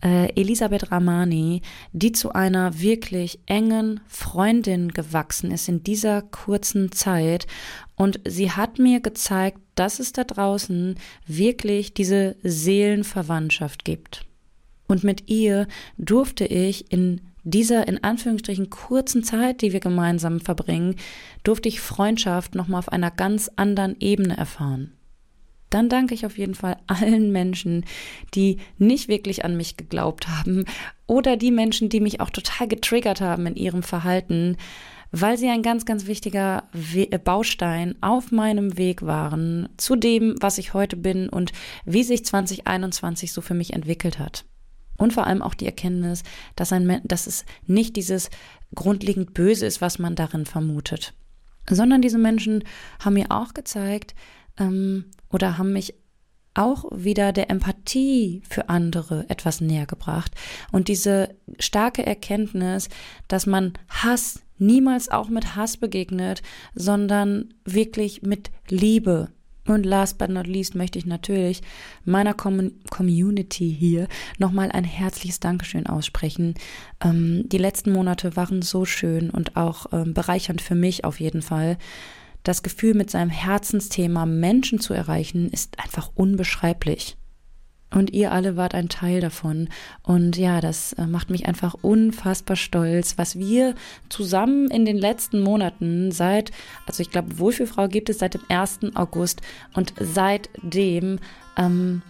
Äh, 0.03 0.33
Elisabeth 0.41 0.93
Ramani, 0.93 1.61
die 1.93 2.13
zu 2.13 2.33
einer 2.33 2.81
wirklich 2.81 3.41
engen 3.47 4.01
Freundin 4.07 4.93
gewachsen 4.93 5.51
ist 5.51 5.69
in 5.69 5.83
dieser 5.83 6.23
kurzen 6.23 6.93
Zeit. 6.93 7.47
Und 7.97 8.21
sie 8.27 8.53
hat 8.53 8.79
mir 8.79 9.01
gezeigt, 9.01 9.59
dass 9.75 9.99
es 9.99 10.13
da 10.13 10.25
draußen 10.25 10.95
wirklich 11.27 11.95
diese 11.95 12.37
Seelenverwandtschaft 12.43 13.85
gibt. 13.85 14.25
Und 14.87 15.05
mit 15.05 15.29
ihr 15.29 15.67
durfte 15.99 16.47
ich 16.47 16.91
in 16.91 17.21
dieser 17.51 17.89
in 17.89 18.03
Anführungsstrichen 18.03 18.71
kurzen 18.71 19.25
Zeit, 19.25 19.63
die 19.63 19.73
wir 19.73 19.81
gemeinsam 19.81 20.41
verbringen, 20.41 20.97
durfte 21.45 21.69
ich 21.69 21.81
Freundschaft 21.81 22.55
nochmal 22.55 22.81
auf 22.81 22.91
einer 22.91 23.11
ganz 23.11 23.51
anderen 23.57 23.97
Ebene 24.01 24.37
erfahren. 24.37 24.93
Dann 25.71 25.89
danke 25.89 26.15
ich 26.15 26.25
auf 26.25 26.39
jeden 26.39 26.55
Fall 26.55 26.79
allen 26.87 27.31
Menschen, 27.31 27.85
die 28.35 28.59
nicht 28.79 29.09
wirklich 29.09 29.45
an 29.45 29.57
mich 29.57 29.77
geglaubt 29.77 30.29
haben 30.29 30.65
oder 31.07 31.37
die 31.37 31.51
Menschen, 31.51 31.89
die 31.89 32.01
mich 32.01 32.21
auch 32.21 32.31
total 32.31 32.69
getriggert 32.69 33.21
haben 33.21 33.47
in 33.47 33.57
ihrem 33.57 33.83
Verhalten, 33.83 34.57
weil 35.11 35.39
sie 35.39 35.49
ein 35.49 35.63
ganz, 35.63 35.85
ganz 35.87 36.07
wichtiger 36.07 36.65
Baustein 37.25 37.97
auf 38.01 38.31
meinem 38.31 38.77
Weg 38.77 39.03
waren 39.03 39.69
zu 39.77 39.97
dem, 39.97 40.37
was 40.41 40.59
ich 40.59 40.75
heute 40.75 40.97
bin 40.97 41.29
und 41.29 41.53
wie 41.85 42.03
sich 42.03 42.25
2021 42.25 43.33
so 43.33 43.41
für 43.41 43.55
mich 43.55 43.73
entwickelt 43.73 44.19
hat. 44.19 44.45
Und 44.99 45.15
vor 45.15 45.27
allem 45.27 45.41
auch 45.41 45.55
die 45.55 45.67
Erkenntnis, 45.67 46.23
dass, 46.57 46.73
ein, 46.73 47.01
dass 47.05 47.27
es 47.27 47.47
nicht 47.67 47.97
dieses 47.97 48.29
grundlegend 48.75 49.33
Böse 49.33 49.65
ist, 49.65 49.81
was 49.81 49.99
man 49.99 50.15
darin 50.15 50.45
vermutet. 50.45 51.15
Sondern 51.71 52.03
diese 52.03 52.19
Menschen 52.19 52.65
haben 53.01 53.15
mir 53.15 53.31
auch 53.31 53.55
gezeigt 53.55 54.15
ähm, 54.59 55.07
oder 55.31 55.57
haben 55.57 55.73
mich 55.73 55.95
auch 56.55 56.85
wieder 56.93 57.33
der 57.33 57.51
Empathie 57.51 58.43
für 58.49 58.69
andere 58.69 59.25
etwas 59.29 59.61
näher 59.61 59.87
gebracht. 59.87 60.35
Und 60.73 60.89
diese 60.89 61.37
starke 61.61 62.05
Erkenntnis, 62.05 62.89
dass 63.29 63.47
man 63.47 63.75
Hass 63.89 64.43
niemals 64.59 65.09
auch 65.09 65.29
mit 65.29 65.55
Hass 65.55 65.77
begegnet, 65.77 66.43
sondern 66.75 67.55
wirklich 67.65 68.23
mit 68.23 68.51
Liebe. 68.69 69.31
Und 69.69 69.85
last 69.85 70.19
but 70.19 70.31
not 70.31 70.47
least 70.47 70.75
möchte 70.75 70.99
ich 70.99 71.07
natürlich 71.07 71.61
meiner 72.05 72.35
Com 72.35 72.73
Community 72.91 73.77
hier 73.79 74.09
nochmal 74.39 74.73
ein 74.73 74.85
herzliches 74.85 75.41
Dankeschön 75.41 75.87
aussprechen. 75.87 76.55
Ähm, 77.05 77.45
die 77.49 77.59
letzten 77.59 77.93
Monate 77.93 78.35
waren 78.35 78.63
so 78.63 78.85
schön 78.85 79.31
und 79.31 79.57
auch 79.57 79.87
ähm, 79.93 80.15
bereichernd 80.15 80.63
für 80.63 80.75
mich 80.75 81.05
auf 81.05 81.21
jeden 81.21 81.43
Fall. 81.43 81.77
Das 82.45 82.63
Gefühl, 82.63 82.95
mit 82.95 83.11
seinem 83.11 83.31
Herzensthema 83.31 84.25
Menschen 84.25 84.81
zu 84.81 84.95
erreichen, 84.95 85.51
ist 85.51 85.79
einfach 85.79 86.11
unbeschreiblich. 86.15 87.19
Und 87.91 88.13
ihr 88.13 88.33
alle 88.33 88.57
wart 88.57 88.75
ein 88.75 88.89
Teil 88.89 89.21
davon. 89.21 89.69
Und 90.03 90.37
ja, 90.37 90.61
das 90.61 90.93
äh, 90.95 91.07
macht 91.07 91.31
mich 91.31 91.47
einfach 91.47 91.75
unfassbar 91.81 92.57
stolz, 92.57 93.17
was 93.17 93.39
wir 93.39 93.75
zusammen 94.11 94.71
in 94.71 94.85
den 94.85 94.99
letzten 94.99 95.41
Monaten 95.41 96.13
seit, 96.13 96.51
also 96.87 97.01
ich 97.01 97.11
glaube, 97.11 97.39
Wohlfühlfrau 97.39 97.89
gibt 97.89 98.11
es 98.11 98.19
seit 98.19 98.35
dem 98.35 98.43
1. 98.49 98.81
August 98.95 99.41
und 99.75 99.95
seitdem, 99.99 101.19
ähm, 101.57 102.03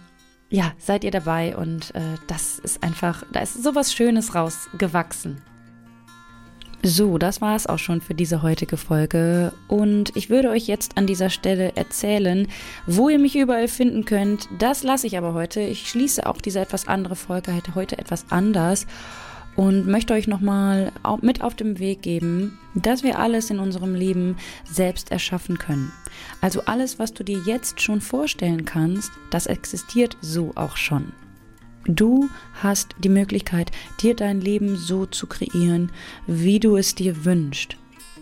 ja, 0.49 0.73
seid 0.79 1.03
ihr 1.03 1.11
dabei 1.11 1.55
und 1.55 1.95
äh, 1.95 2.01
das 2.27 2.59
ist 2.59 2.83
einfach, 2.83 3.23
da 3.31 3.39
ist 3.39 3.63
sowas 3.63 3.93
Schönes 3.93 4.35
rausgewachsen. 4.35 5.41
So, 6.81 7.17
das 7.17 7.41
war 7.41 7.57
es 7.57 7.67
auch 7.67 7.77
schon 7.77 7.99
für 7.99 8.13
diese 8.13 8.41
heutige 8.41 8.77
Folge 8.77 9.51
und 9.67 10.15
ich 10.15 10.29
würde 10.29 10.49
euch 10.49 10.65
jetzt 10.65 10.97
an 10.97 11.07
dieser 11.07 11.29
Stelle 11.29 11.75
erzählen, 11.75 12.47
wo 12.87 13.09
ihr 13.09 13.19
mich 13.19 13.35
überall 13.35 13.67
finden 13.67 14.05
könnt. 14.05 14.47
Das 14.59 14.83
lasse 14.83 15.05
ich 15.05 15.17
aber 15.17 15.33
heute. 15.33 15.59
Ich 15.59 15.89
schließe 15.89 16.25
auch 16.25 16.39
diese 16.39 16.61
etwas 16.61 16.87
andere 16.87 17.17
Folge 17.17 17.51
heute 17.75 17.97
etwas 17.97 18.25
anders 18.29 18.87
und 19.57 19.87
möchte 19.87 20.13
euch 20.13 20.29
nochmal 20.29 20.93
mit 21.21 21.41
auf 21.41 21.53
den 21.53 21.79
Weg 21.79 22.01
geben, 22.01 22.57
dass 22.75 23.03
wir 23.03 23.19
alles 23.19 23.49
in 23.49 23.59
unserem 23.59 23.93
Leben 23.93 24.37
selbst 24.63 25.11
erschaffen 25.11 25.57
können. 25.57 25.91
Also 26.39 26.61
alles, 26.61 26.97
was 26.97 27.13
du 27.13 27.25
dir 27.25 27.41
jetzt 27.45 27.81
schon 27.81 27.99
vorstellen 27.99 28.63
kannst, 28.63 29.11
das 29.31 29.47
existiert 29.47 30.15
so 30.21 30.53
auch 30.55 30.77
schon. 30.77 31.11
Du 31.85 32.29
hast 32.61 32.95
die 32.99 33.09
Möglichkeit, 33.09 33.71
dir 34.01 34.15
dein 34.15 34.41
Leben 34.41 34.75
so 34.75 35.05
zu 35.05 35.27
kreieren, 35.27 35.91
wie 36.27 36.59
du 36.59 36.75
es 36.75 36.95
dir 36.95 37.25
wünschst. 37.25 37.77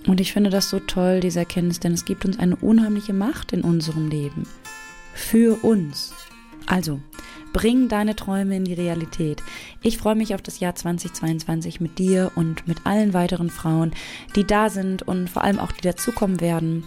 Und 0.06 0.22
ich 0.22 0.32
finde 0.32 0.50
das 0.50 0.70
so 0.70 0.80
toll, 0.80 1.20
diese 1.20 1.40
Erkenntnis, 1.40 1.80
denn 1.80 1.94
es 1.94 2.06
gibt 2.06 2.24
uns 2.24 2.40
eine 2.40 2.56
unheimliche 2.56 3.14
Macht 3.14 3.52
in 3.52 3.62
unserem 3.62 4.10
Leben. 4.10 4.44
Für 5.14 5.64
uns. 5.64 6.14
Also, 6.66 7.02
bring 7.52 7.88
deine 7.88 8.16
Träume 8.16 8.56
in 8.56 8.66
die 8.66 8.74
Realität. 8.74 9.42
Ich 9.82 9.98
freue 9.98 10.16
mich 10.16 10.36
auf 10.36 10.42
das 10.42 10.60
Jahr 10.60 10.76
2022 10.76 11.82
mit 11.82 11.98
dir 11.98 12.32
und 12.36 12.68
mit 12.68 12.86
allen 12.86 13.14
weiteren 13.14 13.50
Frauen, 13.50 13.92
die 14.36 14.46
da 14.46 14.70
sind 14.70 15.04
und 15.04 15.30
vor 15.30 15.44
allem 15.44 15.60
auch 15.60 15.72
die 15.72 15.82
dazukommen 15.82 16.40
werden. 16.40 16.84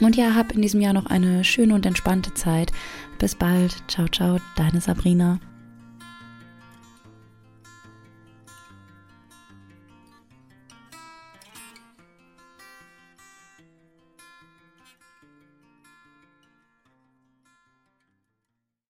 Und 0.00 0.16
ja, 0.16 0.34
hab 0.34 0.52
in 0.52 0.62
diesem 0.62 0.80
Jahr 0.80 0.92
noch 0.92 1.06
eine 1.06 1.44
schöne 1.44 1.74
und 1.74 1.86
entspannte 1.86 2.34
Zeit. 2.34 2.72
Bis 3.18 3.34
bald. 3.34 3.76
Ciao, 3.86 4.08
ciao, 4.08 4.38
deine 4.56 4.80
Sabrina. 4.80 5.38